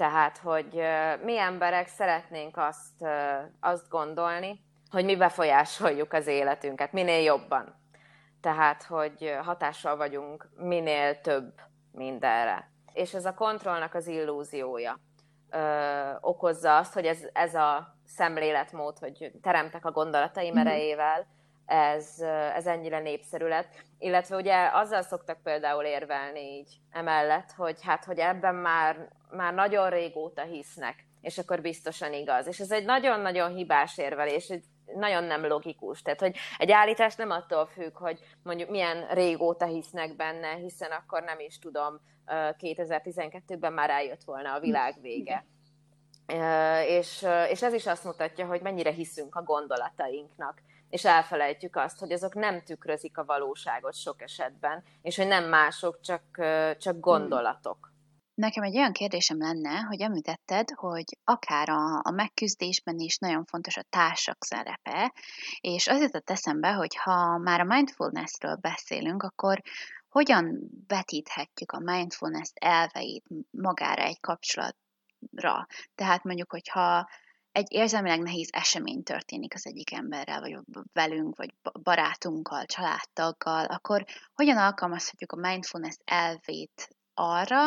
[0.00, 0.82] Tehát, hogy
[1.22, 3.04] mi emberek szeretnénk azt,
[3.60, 7.74] azt gondolni, hogy mi befolyásoljuk az életünket minél jobban.
[8.40, 11.52] Tehát, hogy hatással vagyunk minél több
[11.92, 12.70] mindenre.
[12.92, 14.98] És ez a kontrollnak az illúziója
[15.50, 15.58] ö,
[16.20, 20.66] okozza azt, hogy ez, ez a szemléletmód, hogy teremtek a gondolataim mm-hmm.
[20.66, 21.26] erejével,
[21.70, 22.20] ez,
[22.54, 23.84] ez ennyire népszerű lett.
[23.98, 29.90] Illetve ugye azzal szoktak például érvelni így emellett, hogy hát, hogy ebben már, már nagyon
[29.90, 32.46] régóta hisznek, és akkor biztosan igaz.
[32.46, 36.02] És ez egy nagyon-nagyon hibás érvelés, egy nagyon nem logikus.
[36.02, 41.22] Tehát, hogy egy állítás nem attól függ, hogy mondjuk milyen régóta hisznek benne, hiszen akkor
[41.22, 42.00] nem is tudom,
[42.58, 45.44] 2012-ben már eljött volna a világ vége.
[46.86, 52.12] És, és ez is azt mutatja, hogy mennyire hiszünk a gondolatainknak és elfelejtjük azt, hogy
[52.12, 56.22] azok nem tükrözik a valóságot sok esetben, és hogy nem mások, csak,
[56.78, 57.92] csak gondolatok.
[58.34, 63.76] Nekem egy olyan kérdésem lenne, hogy említetted, hogy akár a, a megküzdésben is nagyon fontos
[63.76, 65.12] a társak szerepe,
[65.60, 69.60] és az jutott eszembe, hogy ha már a mindfulnessről beszélünk, akkor
[70.08, 75.66] hogyan vetíthetjük a mindfulness elveit magára egy kapcsolatra?
[75.94, 77.08] Tehát mondjuk, hogyha
[77.60, 80.58] egy érzelmileg nehéz esemény történik az egyik emberrel, vagy
[80.92, 87.60] velünk, vagy barátunkkal, családtaggal, akkor hogyan alkalmazhatjuk a mindfulness elvét arra,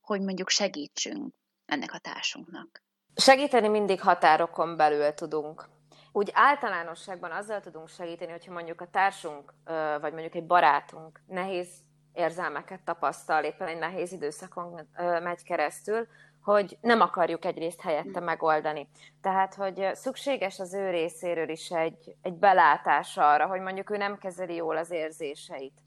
[0.00, 2.82] hogy mondjuk segítsünk ennek a társunknak?
[3.14, 5.68] Segíteni mindig határokon belül tudunk.
[6.12, 9.54] Úgy általánosságban azzal tudunk segíteni, hogyha mondjuk a társunk,
[10.00, 11.68] vagy mondjuk egy barátunk nehéz
[12.12, 14.88] érzelmeket tapasztal, éppen egy nehéz időszakon
[15.22, 16.06] megy keresztül,
[16.42, 18.88] hogy nem akarjuk egyrészt helyette megoldani.
[19.20, 24.18] Tehát, hogy szükséges az ő részéről is egy, egy belátás arra, hogy mondjuk ő nem
[24.18, 25.80] kezeli jól az érzéseit.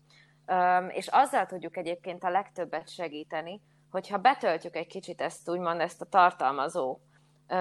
[0.90, 6.06] És azzal tudjuk egyébként a legtöbbet segíteni, hogyha betöltjük egy kicsit ezt úgymond ezt a
[6.06, 7.00] tartalmazó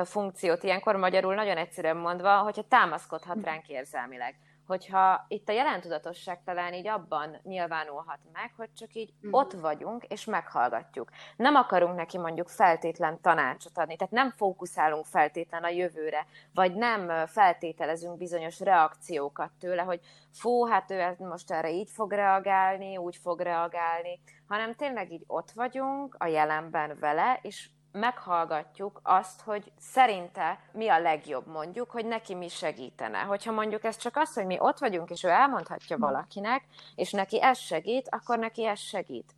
[0.04, 6.74] funkciót, ilyenkor magyarul nagyon egyszerűen mondva, hogyha támaszkodhat ránk érzelmileg hogyha itt a jelentudatosság talán
[6.74, 9.40] így abban nyilvánulhat meg, hogy csak így uh-huh.
[9.40, 11.10] ott vagyunk, és meghallgatjuk.
[11.36, 17.26] Nem akarunk neki mondjuk feltétlen tanácsot adni, tehát nem fókuszálunk feltétlen a jövőre, vagy nem
[17.26, 20.00] feltételezünk bizonyos reakciókat tőle, hogy
[20.30, 25.50] fú, hát ő most erre így fog reagálni, úgy fog reagálni, hanem tényleg így ott
[25.50, 32.34] vagyunk a jelenben vele, és meghallgatjuk azt, hogy szerinte mi a legjobb mondjuk, hogy neki
[32.34, 33.18] mi segítene.
[33.18, 37.42] Hogyha mondjuk ez csak az, hogy mi ott vagyunk, és ő elmondhatja valakinek, és neki
[37.42, 39.34] ez segít, akkor neki ez segít.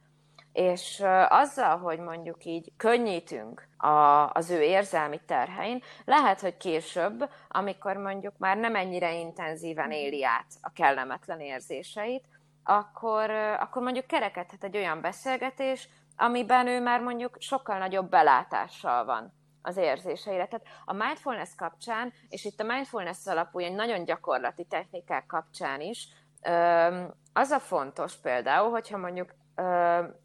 [0.53, 7.97] És azzal, hogy mondjuk így könnyítünk a, az ő érzelmi terhein, lehet, hogy később, amikor
[7.97, 12.25] mondjuk már nem ennyire intenzíven éli át a kellemetlen érzéseit,
[12.65, 19.33] akkor, akkor mondjuk kerekedhet egy olyan beszélgetés, amiben ő már mondjuk sokkal nagyobb belátással van
[19.63, 20.47] az érzéseire.
[20.47, 26.09] Tehát a mindfulness kapcsán, és itt a mindfulness alapú egy nagyon gyakorlati technikák kapcsán is,
[27.33, 29.35] az a fontos például, hogyha mondjuk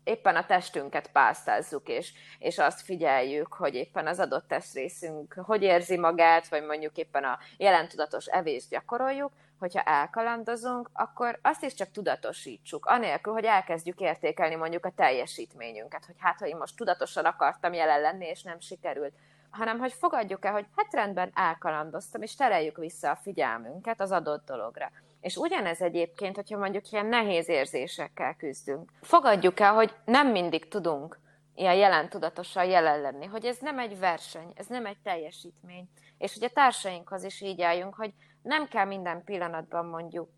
[0.04, 5.97] éppen a testünket pásztázzuk, és, és azt figyeljük, hogy éppen az adott testrészünk hogy érzi
[5.97, 12.86] magát, vagy mondjuk éppen a jelentudatos evést gyakoroljuk, hogyha elkalandozunk, akkor azt is csak tudatosítsuk,
[12.86, 18.02] anélkül, hogy elkezdjük értékelni mondjuk a teljesítményünket, hogy hát, ha én most tudatosan akartam jelen
[18.02, 19.13] lenni, és nem sikerült,
[19.50, 24.45] hanem hogy fogadjuk el, hogy hát rendben elkalandoztam, és tereljük vissza a figyelmünket az adott
[24.45, 24.91] dologra.
[25.19, 28.91] És ugyanez egyébként, hogyha mondjuk ilyen nehéz érzésekkel küzdünk.
[29.02, 31.19] Fogadjuk el, hogy nem mindig tudunk
[31.56, 35.89] ilyen jelen tudatosan jelen lenni, hogy ez nem egy verseny, ez nem egy teljesítmény.
[36.17, 40.32] És hogy a társainkhoz is így álljunk, hogy nem kell minden pillanatban mondjuk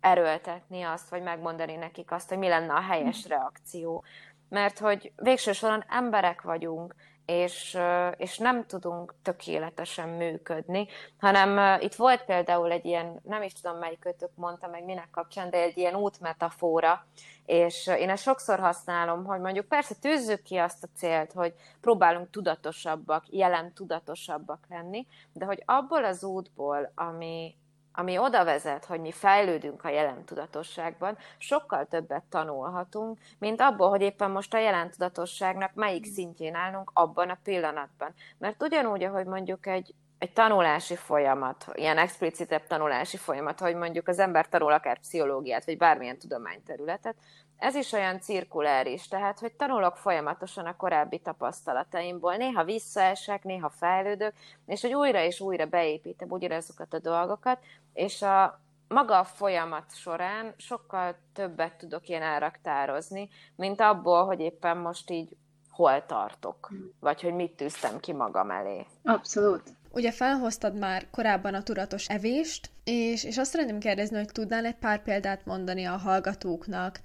[0.00, 4.04] erőltetni azt, vagy megmondani nekik azt, hogy mi lenne a helyes reakció.
[4.48, 6.94] Mert hogy végső soron emberek vagyunk,
[7.26, 7.78] és,
[8.16, 13.98] és nem tudunk tökéletesen működni, hanem itt volt például egy ilyen, nem is tudom melyik
[13.98, 17.06] kötök mondta meg minek kapcsán, de egy ilyen útmetafora,
[17.46, 22.30] és én ezt sokszor használom, hogy mondjuk persze tűzzük ki azt a célt, hogy próbálunk
[22.30, 27.54] tudatosabbak, jelen tudatosabbak lenni, de hogy abból az útból, ami,
[27.96, 34.02] ami oda vezet, hogy mi fejlődünk a jelen tudatosságban, sokkal többet tanulhatunk, mint abból, hogy
[34.02, 38.14] éppen most a jelen tudatosságnak melyik szintjén állunk abban a pillanatban.
[38.38, 44.18] Mert ugyanúgy, ahogy mondjuk egy egy tanulási folyamat, ilyen explicitebb tanulási folyamat, hogy mondjuk az
[44.18, 47.16] ember tanul akár pszichológiát, vagy bármilyen tudományterületet,
[47.58, 54.32] ez is olyan cirkuláris, tehát, hogy tanulok folyamatosan a korábbi tapasztalataimból, néha visszaesek, néha fejlődök,
[54.66, 57.58] és hogy újra és újra beépítem ugyanazokat a dolgokat,
[57.92, 64.76] és a, maga a folyamat során sokkal többet tudok ilyen elraktározni, mint abból, hogy éppen
[64.76, 65.36] most így
[65.70, 68.86] hol tartok, vagy hogy mit tűztem ki magam elé.
[69.02, 69.62] Abszolút.
[69.90, 74.74] Ugye felhoztad már korábban a tudatos evést, és, és azt szeretném kérdezni, hogy tudnál egy
[74.74, 77.00] pár példát mondani a hallgatóknak,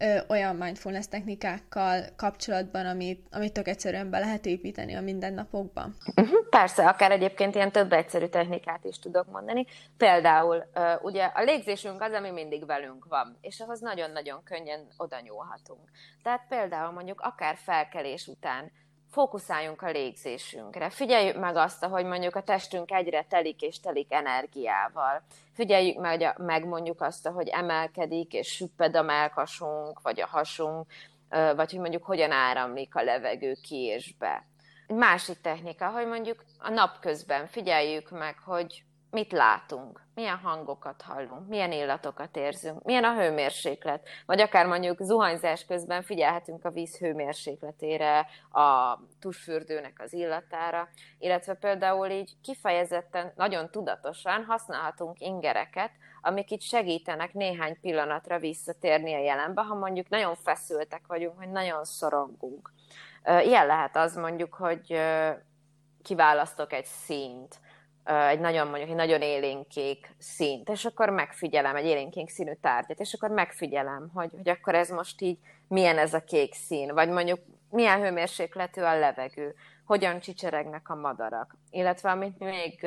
[0.00, 5.88] ö, olyan mindfulness technikákkal kapcsolatban, amit, amit tök egyszerűen be lehet építeni a mindennapokba?
[6.16, 9.66] Uh-huh, persze, akár egyébként ilyen több egyszerű technikát is tudok mondani.
[9.96, 15.20] Például uh, ugye a légzésünk az, ami mindig velünk van, és ahhoz nagyon-nagyon könnyen oda
[15.20, 15.90] nyúlhatunk.
[16.22, 18.72] Tehát például mondjuk akár felkelés után
[19.12, 20.90] fókuszáljunk a légzésünkre.
[20.90, 25.22] Figyeljük meg azt, hogy mondjuk a testünk egyre telik és telik energiával.
[25.54, 30.86] Figyeljük meg, meg mondjuk azt, hogy emelkedik és süpped a melkasunk, vagy a hasunk,
[31.28, 34.46] vagy hogy mondjuk hogyan áramlik a levegő ki és be.
[34.86, 41.72] Másik technika, hogy mondjuk a napközben figyeljük meg, hogy mit látunk, milyen hangokat hallunk, milyen
[41.72, 48.98] illatokat érzünk, milyen a hőmérséklet, vagy akár mondjuk zuhanyzás közben figyelhetünk a víz hőmérsékletére, a
[49.20, 57.80] tusfürdőnek az illatára, illetve például így kifejezetten, nagyon tudatosan használhatunk ingereket, amik itt segítenek néhány
[57.80, 62.72] pillanatra visszatérni a jelenbe, ha mondjuk nagyon feszültek vagyunk, hogy nagyon szorongunk.
[63.24, 65.00] Ilyen lehet az mondjuk, hogy
[66.02, 67.60] kiválasztok egy színt,
[68.04, 73.12] egy nagyon mondjuk egy nagyon élénkék színt, és akkor megfigyelem egy élénkék színű tárgyat, és
[73.12, 75.38] akkor megfigyelem, hogy, hogy akkor ez most így
[75.68, 81.56] milyen ez a kék szín, vagy mondjuk milyen hőmérsékletű a levegő, hogyan csicseregnek a madarak.
[81.70, 82.86] Illetve amit még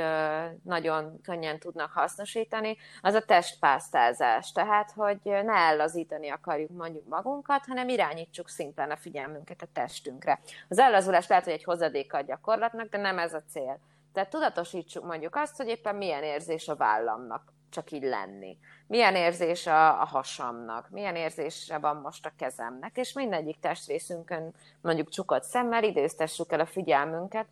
[0.64, 4.52] nagyon könnyen tudnak hasznosítani, az a testpásztázás.
[4.52, 10.40] Tehát, hogy ne ellazítani akarjuk mondjuk magunkat, hanem irányítsuk szimplán a figyelmünket a testünkre.
[10.70, 13.80] Az ellazulás lehet, hogy egy hozadéka a gyakorlatnak, de nem ez a cél
[14.16, 18.58] tehát tudatosítsuk mondjuk azt, hogy éppen milyen érzés a vállamnak csak így lenni.
[18.88, 25.10] Milyen érzés a, a hasamnak, milyen érzése van most a kezemnek, és mindegyik testrészünkön mondjuk
[25.10, 27.48] csukott szemmel időztessük el a figyelmünket,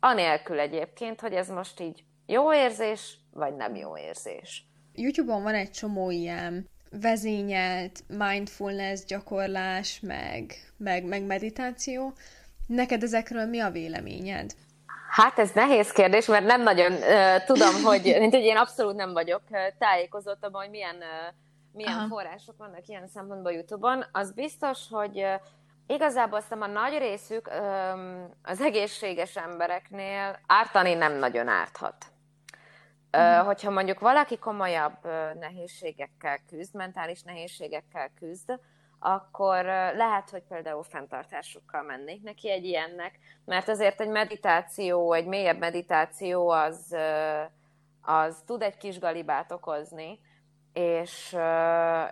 [0.00, 4.66] anélkül egyébként, hogy ez most így jó érzés, vagy nem jó érzés.
[4.94, 12.12] YouTube-on van egy csomó ilyen vezényelt mindfulness gyakorlás, meg, meg, meg meditáció.
[12.66, 14.54] Neked ezekről mi a véleményed?
[15.12, 19.12] Hát ez nehéz kérdés, mert nem nagyon uh, tudom, hogy, mint hogy én abszolút nem
[19.12, 21.34] vagyok uh, tájékozott abban, hogy milyen, uh,
[21.72, 22.06] milyen Aha.
[22.06, 24.04] források vannak ilyen szempontból YouTube-on.
[24.12, 25.32] Az biztos, hogy uh,
[25.86, 32.04] igazából aztán a nagy részük um, az egészséges embereknél ártani nem nagyon árthat.
[33.16, 34.98] Uh, hogyha mondjuk valaki komolyabb
[35.40, 38.58] nehézségekkel küzd, mentális nehézségekkel küzd,
[39.02, 45.58] akkor lehet, hogy például fenntartásokkal mennék neki egy ilyennek, mert azért egy meditáció, egy mélyebb
[45.58, 46.96] meditáció az,
[48.02, 50.20] az tud egy kis galibát okozni,
[50.72, 51.36] és,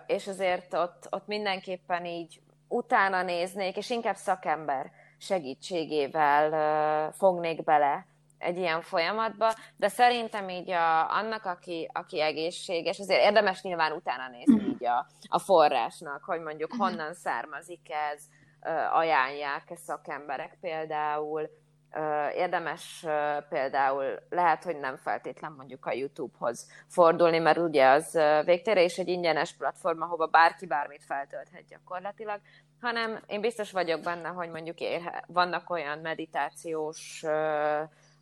[0.05, 8.05] és azért ott, ott mindenképpen így utána néznék, és inkább szakember segítségével fognék bele
[8.41, 14.29] egy ilyen folyamatba, de szerintem így a, annak, aki, aki egészséges, azért érdemes nyilván utána
[14.29, 14.69] nézni mhm.
[14.69, 16.81] így a, a forrásnak, hogy mondjuk mhm.
[16.81, 18.23] honnan származik ez,
[18.93, 21.49] ajánlják-e szakemberek például,
[22.35, 23.05] érdemes
[23.49, 29.07] például, lehet, hogy nem feltétlen mondjuk a YouTube-hoz fordulni, mert ugye az végtére is egy
[29.07, 32.39] ingyenes platform, ahova bárki bármit feltölthet gyakorlatilag,
[32.81, 34.77] hanem én biztos vagyok benne, hogy mondjuk
[35.27, 37.23] vannak olyan meditációs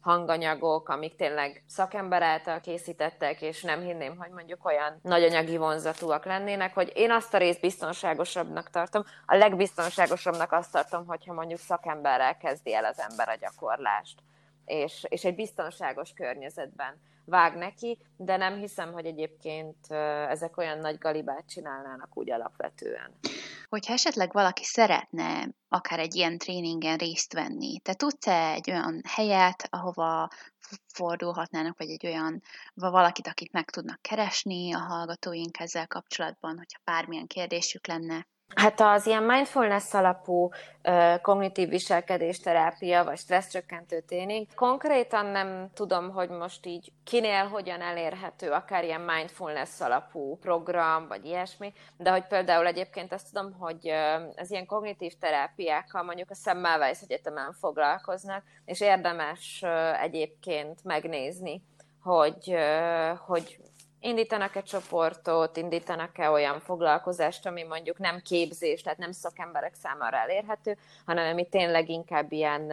[0.01, 6.25] hanganyagok, amik tényleg szakember által készítettek, és nem hinném, hogy mondjuk olyan nagy anyagi vonzatúak
[6.25, 9.03] lennének, hogy én azt a részt biztonságosabbnak tartom.
[9.25, 14.19] A legbiztonságosabbnak azt tartom, hogyha mondjuk szakemberrel kezdi el az ember a gyakorlást,
[14.65, 19.91] és, és egy biztonságos környezetben vág neki, de nem hiszem, hogy egyébként
[20.29, 23.11] ezek olyan nagy galibát csinálnának úgy alapvetően.
[23.69, 29.67] Hogyha esetleg valaki szeretne akár egy ilyen tréningen részt venni, te tudsz-e egy olyan helyet,
[29.69, 30.29] ahova
[30.93, 32.41] fordulhatnának, vagy egy olyan,
[32.73, 38.27] vagy valakit, akit meg tudnak keresni a hallgatóink ezzel kapcsolatban, hogyha bármilyen kérdésük lenne?
[38.55, 40.49] Hát az ilyen mindfulness alapú
[41.21, 48.84] kognitív viselkedésterápia, vagy stresszcsökkentő tréning, konkrétan nem tudom, hogy most így kinél hogyan elérhető akár
[48.84, 53.89] ilyen mindfulness alapú program, vagy ilyesmi, de hogy például egyébként azt tudom, hogy
[54.36, 59.63] az ilyen kognitív terápiákkal mondjuk a Semmelweis Egyetemen foglalkoznak, és érdemes
[60.01, 61.61] egyébként megnézni,
[62.01, 62.55] hogy,
[63.26, 63.59] hogy
[64.00, 71.32] indítanak-e csoportot, indítanak-e olyan foglalkozást, ami mondjuk nem képzés, tehát nem szakemberek számára elérhető, hanem
[71.32, 72.72] ami tényleg inkább ilyen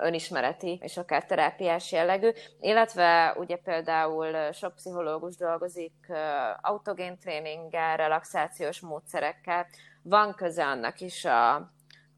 [0.00, 6.12] önismereti és akár terápiás jellegű, illetve ugye például sok pszichológus dolgozik
[6.60, 9.66] autogén tréninggel, relaxációs módszerekkel,
[10.02, 11.54] van köze annak is a,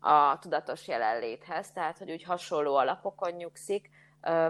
[0.00, 3.90] a tudatos jelenléthez, tehát hogy úgy hasonló alapokon nyugszik,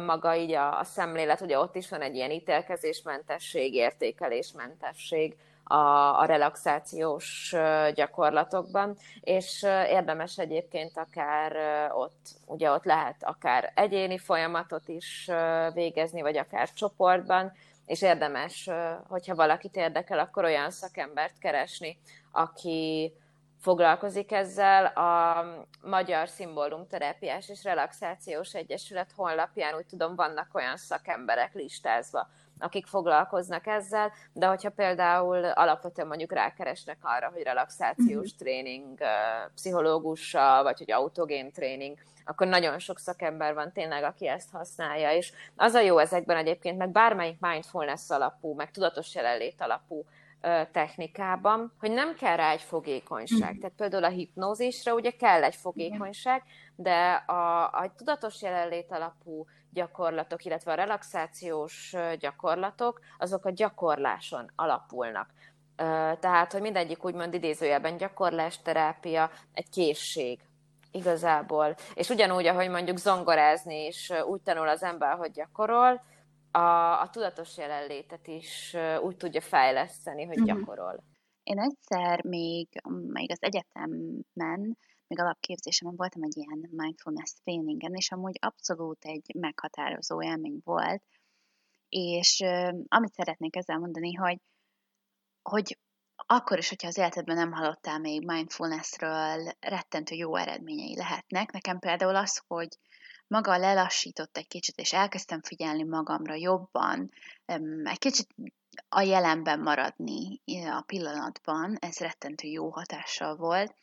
[0.06, 6.24] maga így a, a szemlélet, ugye ott is van egy ilyen ítélkezésmentesség, értékelésmentesség a, a
[6.24, 7.54] relaxációs
[7.94, 11.56] gyakorlatokban, és érdemes egyébként akár
[11.94, 15.30] ott, ugye ott lehet akár egyéni folyamatot is
[15.74, 17.52] végezni, vagy akár csoportban,
[17.86, 18.68] és érdemes,
[19.08, 21.98] hogyha valakit érdekel, akkor olyan szakembert keresni,
[22.32, 23.12] aki,
[23.60, 24.86] foglalkozik ezzel.
[24.86, 25.44] A
[25.82, 32.28] Magyar Szimbólumterápiás és Relaxációs Egyesület honlapján úgy tudom, vannak olyan szakemberek listázva,
[32.58, 38.38] akik foglalkoznak ezzel, de hogyha például alapvetően mondjuk rákeresnek arra, hogy relaxációs uh-huh.
[38.38, 38.98] tréning
[39.54, 45.32] pszichológussal, vagy hogy autogén tréning, akkor nagyon sok szakember van tényleg, aki ezt használja, és
[45.56, 50.04] az a jó ezekben egyébként, meg bármelyik mindfulness alapú, meg tudatos jelenlét alapú
[50.72, 53.54] technikában, hogy nem kell rá egy fogékonyság.
[53.54, 53.58] Mm.
[53.58, 56.42] Tehát például a hipnózisra ugye kell egy fogékonyság,
[56.76, 65.30] de a, a tudatos jelenlét alapú gyakorlatok, illetve a relaxációs gyakorlatok, azok a gyakorláson alapulnak.
[66.20, 70.40] Tehát, hogy mindegyik úgymond idézőjelben gyakorlásterápia, egy készség
[70.92, 71.74] igazából.
[71.94, 76.02] És ugyanúgy, ahogy mondjuk zongorázni is úgy tanul az ember, hogy gyakorol,
[76.50, 80.58] a, a tudatos jelenlétet is úgy tudja fejleszteni, hogy uh-huh.
[80.58, 81.04] gyakorol.
[81.42, 82.68] Én egyszer még,
[83.06, 90.22] még az egyetemen, még alapképzésemen voltam egy ilyen mindfulness tréningen, és amúgy abszolút egy meghatározó
[90.22, 91.02] élmény volt,
[91.88, 92.44] és
[92.88, 94.38] amit szeretnék ezzel mondani, hogy,
[95.42, 95.78] hogy
[96.26, 101.50] akkor is, hogyha az életedben nem hallottál még mindfulnessről, rettentő jó eredményei lehetnek.
[101.50, 102.68] Nekem például az, hogy
[103.28, 107.10] maga lelassított egy kicsit, és elkezdtem figyelni magamra jobban,
[107.84, 108.28] egy kicsit
[108.88, 113.74] a jelenben maradni a pillanatban, ez rettentő jó hatással volt,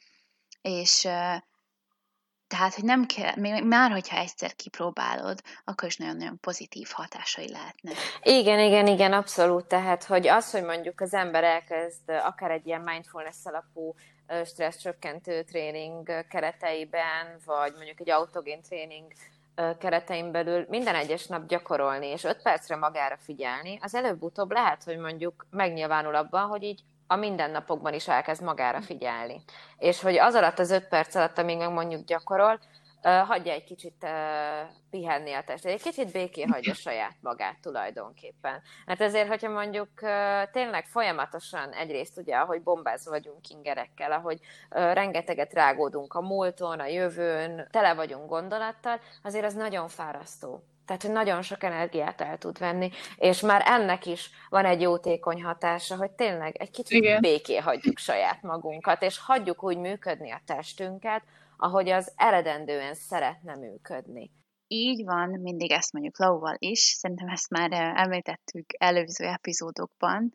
[0.62, 1.08] és
[2.48, 7.96] tehát, hogy nem kell, még már hogyha egyszer kipróbálod, akkor is nagyon-nagyon pozitív hatásai lehetnek.
[8.22, 9.68] Igen, igen, igen, abszolút.
[9.68, 13.96] Tehát, hogy az, hogy mondjuk az ember elkezd akár egy ilyen mindfulness alapú
[14.46, 19.12] stressz csökkentő tréning kereteiben, vagy mondjuk egy autogén tréning
[19.80, 24.98] keretein belül minden egyes nap gyakorolni, és öt percre magára figyelni, az előbb-utóbb lehet, hogy
[24.98, 29.44] mondjuk megnyilvánul abban, hogy így a mindennapokban is elkezd magára figyelni.
[29.78, 32.60] És hogy az alatt az öt perc alatt, amíg mondjuk gyakorol,
[33.06, 34.08] hagyja egy kicsit
[34.90, 38.62] pihenni a testet, egy kicsit békén hagyja saját magát tulajdonképpen.
[38.86, 39.90] Mert ezért, hogyha mondjuk
[40.52, 44.40] tényleg folyamatosan egyrészt ugye, ahogy bombázva vagyunk ingerekkel, ahogy
[44.70, 50.64] rengeteget rágódunk a múlton, a jövőn, tele vagyunk gondolattal, azért az nagyon fárasztó.
[50.86, 55.44] Tehát, hogy nagyon sok energiát el tud venni, és már ennek is van egy jótékony
[55.44, 57.22] hatása, hogy tényleg egy kicsit Igen.
[57.22, 61.24] béké hagyjuk saját magunkat, és hagyjuk úgy működni a testünket,
[61.58, 64.32] ahogy az eredendően szeretne működni.
[64.68, 70.34] Így van, mindig ezt mondjuk Lauval is, szerintem ezt már említettük előző epizódokban,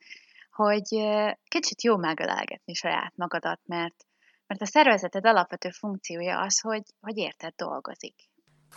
[0.50, 1.08] hogy
[1.48, 4.06] kicsit jó megölelgetni saját magadat, mert,
[4.46, 8.14] mert a szervezeted alapvető funkciója az, hogy, hogy érted dolgozik.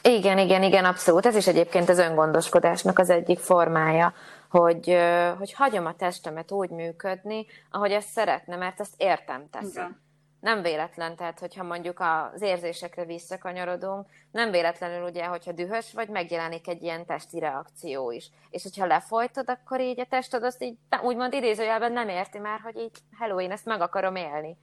[0.01, 1.25] Igen, igen, igen, abszolút.
[1.25, 4.13] Ez is egyébként az öngondoskodásnak az egyik formája,
[4.49, 4.97] hogy,
[5.37, 9.85] hogy hagyom a testemet úgy működni, ahogy ezt szeretne, mert ezt értem teszem.
[9.85, 10.02] Igen
[10.43, 16.67] nem véletlen, tehát hogyha mondjuk az érzésekre visszakanyarodunk, nem véletlenül ugye, hogyha dühös vagy, megjelenik
[16.67, 18.29] egy ilyen testi reakció is.
[18.49, 22.75] És hogyha lefolytod, akkor így a tested azt így úgymond idézőjelben nem érti már, hogy
[22.75, 24.57] így hello, én ezt meg akarom élni.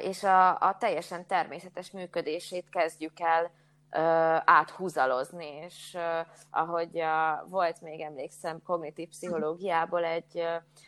[0.00, 3.50] És a, a teljesen természetes működését kezdjük el
[4.44, 5.96] áthúzalozni, és
[6.50, 10.44] ahogy a, volt még emlékszem kognitív pszichológiából egy,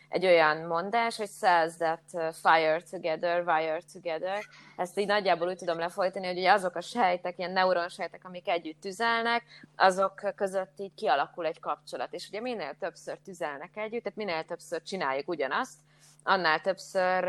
[0.09, 4.39] egy olyan mondás, hogy cells that fire together, wire together.
[4.77, 8.81] Ezt így nagyjából úgy tudom lefolytani, hogy ugye azok a sejtek, ilyen neuronsejtek, amik együtt
[8.81, 9.43] tüzelnek,
[9.75, 12.13] azok között így kialakul egy kapcsolat.
[12.13, 15.77] És ugye minél többször tüzelnek együtt, tehát minél többször csináljuk ugyanazt,
[16.23, 17.23] annál többször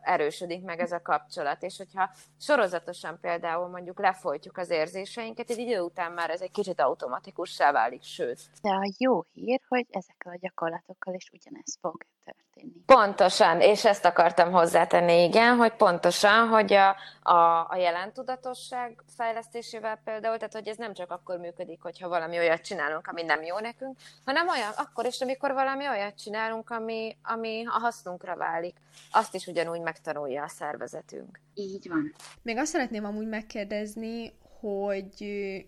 [0.00, 1.62] erősödik meg ez a kapcsolat.
[1.62, 2.10] És hogyha
[2.40, 8.02] sorozatosan például mondjuk lefolytjuk az érzéseinket, egy idő után már ez egy kicsit automatikussá válik,
[8.02, 8.40] sőt.
[8.62, 12.84] De a jó hír, hogy ezekkel a gyakorlatokkal is ugyanez fog történni.
[12.86, 20.36] Pontosan, és ezt akartam hozzátenni, igen, hogy pontosan, hogy a, a, a jelentudatosság fejlesztésével például,
[20.36, 23.96] tehát hogy ez nem csak akkor működik, hogyha valami olyat csinálunk, ami nem jó nekünk,
[24.24, 27.78] hanem olyan, akkor is, amikor valami olyat csinálunk, ami, ami a
[28.22, 28.76] hasznunkra válik.
[29.10, 31.40] Azt is ugyanúgy megtanulja a szervezetünk.
[31.54, 32.14] Így van.
[32.42, 35.14] Még azt szeretném amúgy megkérdezni, hogy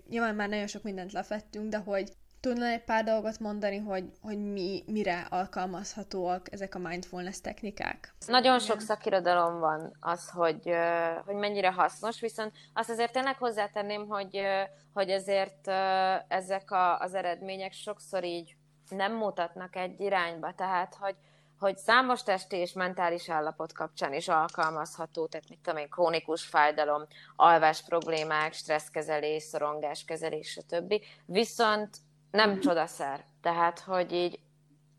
[0.08, 4.38] nyilván már nagyon sok mindent lefettünk, de hogy tudna egy pár dolgot mondani, hogy, hogy
[4.38, 8.14] mi, mire alkalmazhatóak ezek a mindfulness technikák?
[8.26, 10.70] Nagyon sok szakirodalom van az, hogy,
[11.24, 14.40] hogy mennyire hasznos, viszont azt azért tényleg hozzátenném, hogy,
[14.92, 15.68] hogy ezért
[16.28, 18.56] ezek a, az eredmények sokszor így
[18.88, 21.16] nem mutatnak egy irányba, tehát hogy,
[21.64, 27.02] hogy számos testi és mentális állapot kapcsán is alkalmazható, tehát mit tudom én, krónikus fájdalom,
[27.36, 30.94] alvás problémák, stresszkezelés, szorongáskezelés, stb.
[31.26, 31.96] Viszont
[32.30, 33.24] nem csodaszer.
[33.42, 34.38] Tehát, hogy így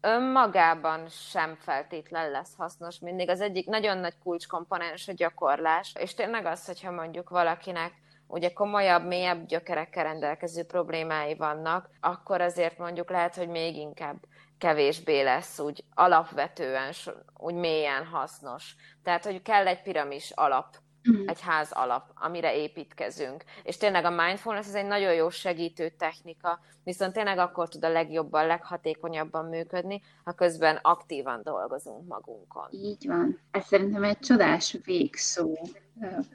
[0.01, 3.29] önmagában sem feltétlen lesz hasznos mindig.
[3.29, 7.93] Az egyik nagyon nagy kulcskomponens a gyakorlás, és tényleg az, hogyha mondjuk valakinek
[8.27, 14.15] ugye komolyabb, mélyebb gyökerekkel rendelkező problémái vannak, akkor azért mondjuk lehet, hogy még inkább
[14.57, 16.91] kevésbé lesz úgy alapvetően,
[17.37, 18.75] úgy mélyen hasznos.
[19.03, 20.75] Tehát, hogy kell egy piramis alap
[21.11, 21.27] mm.
[21.27, 23.43] egy ház alap, amire építkezünk.
[23.63, 27.89] És tényleg a mindfulness ez egy nagyon jó segítő technika, viszont tényleg akkor tud a
[27.89, 32.67] legjobban, leghatékonyabban működni, ha közben aktívan dolgozunk magunkon.
[32.71, 33.39] Így van.
[33.51, 35.57] Ez szerintem egy csodás végszó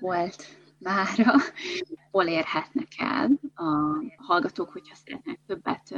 [0.01, 0.45] volt
[0.81, 1.33] mára,
[2.11, 3.65] hol érhetnek el a
[4.17, 5.95] hallgatók, hogyha szeretnek többet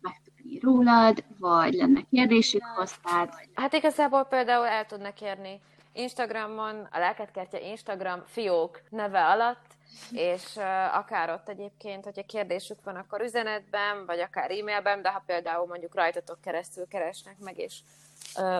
[0.00, 3.34] megtudni rólad, vagy lenne kérdésük hozzád?
[3.54, 5.60] Hát igazából például el tudnak érni
[5.92, 9.66] Instagramon, a Lelketkertje Instagram fiók neve alatt,
[10.10, 15.22] és uh, akár ott egyébként, hogyha kérdésük van, akkor üzenetben, vagy akár e-mailben, de ha
[15.26, 17.78] például mondjuk rajtatok keresztül keresnek meg, és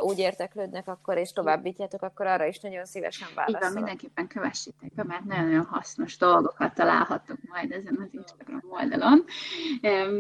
[0.01, 3.61] úgy érteklődnek, akkor és továbbítjátok, akkor arra is nagyon szívesen válaszolok.
[3.63, 9.25] Igen, mindenképpen kövessétek mert nagyon-nagyon hasznos dolgokat találhatok majd ezen az Instagram oldalon.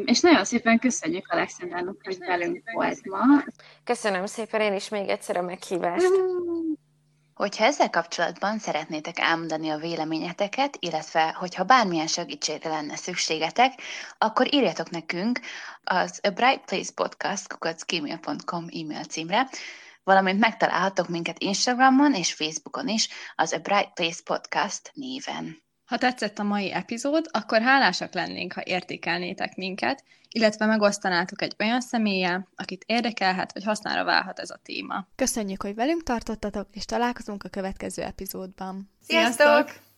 [0.05, 3.43] És nagyon szépen köszönjük Alexandernak, hogy velünk volt ma.
[3.84, 6.11] Köszönöm szépen én is még egyszer a meghívást.
[7.35, 13.80] Hogyha ezzel kapcsolatban szeretnétek elmondani a véleményeteket, illetve hogyha bármilyen segítségre lenne szükségetek,
[14.18, 15.41] akkor írjatok nekünk
[15.83, 19.49] az A Bright Place Podcast kukacgmail.com e-mail címre,
[20.05, 25.62] valamint megtalálhatok minket Instagramon és Facebookon is az A Bright Place Podcast néven.
[25.93, 31.80] Ha tetszett a mai epizód, akkor hálásak lennénk, ha értékelnétek minket, illetve megosztanátok egy olyan
[31.80, 35.07] személlyel, akit érdekelhet, vagy hasznára válhat ez a téma.
[35.16, 38.90] Köszönjük, hogy velünk tartottatok, és találkozunk a következő epizódban.
[39.01, 39.47] Sziasztok!
[39.47, 39.91] Sziasztok!